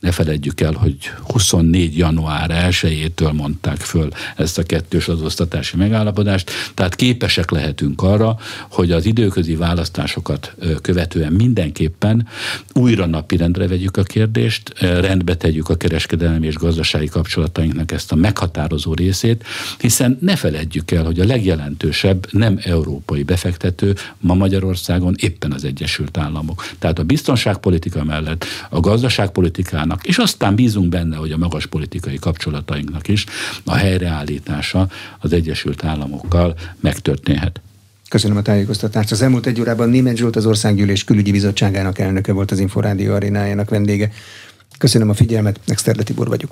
ne 0.00 0.12
feledjük 0.12 0.60
el, 0.60 0.72
hogy 0.72 0.96
24 1.22 1.96
január 1.96 2.68
1-től 2.70 3.32
mondták 3.32 3.76
föl 3.76 4.08
ezt 4.36 4.58
a 4.58 4.62
kettős 4.62 5.08
adóztatási 5.08 5.76
megállapodást, 5.76 6.50
tehát 6.74 6.94
képesek 6.94 7.50
lehetünk 7.50 8.02
arra, 8.02 8.36
hogy 8.70 8.92
az 8.92 9.04
időközi 9.04 9.56
választásokat 9.56 10.54
követően 10.82 11.32
mindenképpen 11.32 12.28
újra 12.74 13.06
napirendre 13.06 13.68
vegyük 13.68 13.96
a 13.96 14.02
kérdést, 14.02 14.78
rendbe 14.78 15.36
tegyük 15.36 15.68
a 15.68 15.76
kereskedelmi 15.76 16.46
és 16.46 16.54
gazdasági 16.54 17.06
kapcsolatainknak 17.06 17.92
ezt 17.92 18.12
a 18.12 18.16
meghatározó 18.16 18.94
részét, 18.94 19.44
hiszen 19.78 20.18
ne 20.20 20.36
feledjük 20.36 20.90
el, 20.90 21.04
hogy 21.04 21.20
a 21.20 21.24
legjelentősebb 21.24 22.26
nem 22.30 22.58
európai 22.62 23.22
befektető 23.22 23.94
ma 24.18 24.34
Magyarországon 24.34 25.14
éppen 25.18 25.52
az 25.52 25.64
Egyesült 25.64 26.16
Államok. 26.16 26.68
Tehát 26.78 26.98
a 26.98 27.04
biztonságpolitika 27.04 28.04
mellett 28.04 28.44
a 28.68 28.80
gazdaságpolitikának 28.80 29.89
Európának, 29.90 30.06
és 30.06 30.18
aztán 30.18 30.54
bízunk 30.54 30.88
benne, 30.88 31.16
hogy 31.16 31.32
a 31.32 31.36
magas 31.36 31.66
politikai 31.66 32.18
kapcsolatainknak 32.18 33.08
is 33.08 33.24
a 33.64 33.74
helyreállítása 33.74 34.88
az 35.20 35.32
Egyesült 35.32 35.84
Államokkal 35.84 36.54
megtörténhet. 36.80 37.60
Köszönöm 38.08 38.36
a 38.36 38.42
tájékoztatást. 38.42 39.10
Az 39.10 39.22
elmúlt 39.22 39.46
egy 39.46 39.60
órában 39.60 39.88
Német 39.88 40.16
Zsolt 40.16 40.36
az 40.36 40.46
Országgyűlés 40.46 41.04
külügyi 41.04 41.30
bizottságának 41.30 41.98
elnöke 41.98 42.32
volt 42.32 42.50
az 42.50 42.58
Inforádió 42.58 43.14
arénájának 43.14 43.70
vendége. 43.70 44.10
Köszönöm 44.78 45.08
a 45.08 45.14
figyelmet, 45.14 45.60
Nexter 45.66 45.96
Tibor 45.96 46.28
vagyok. 46.28 46.50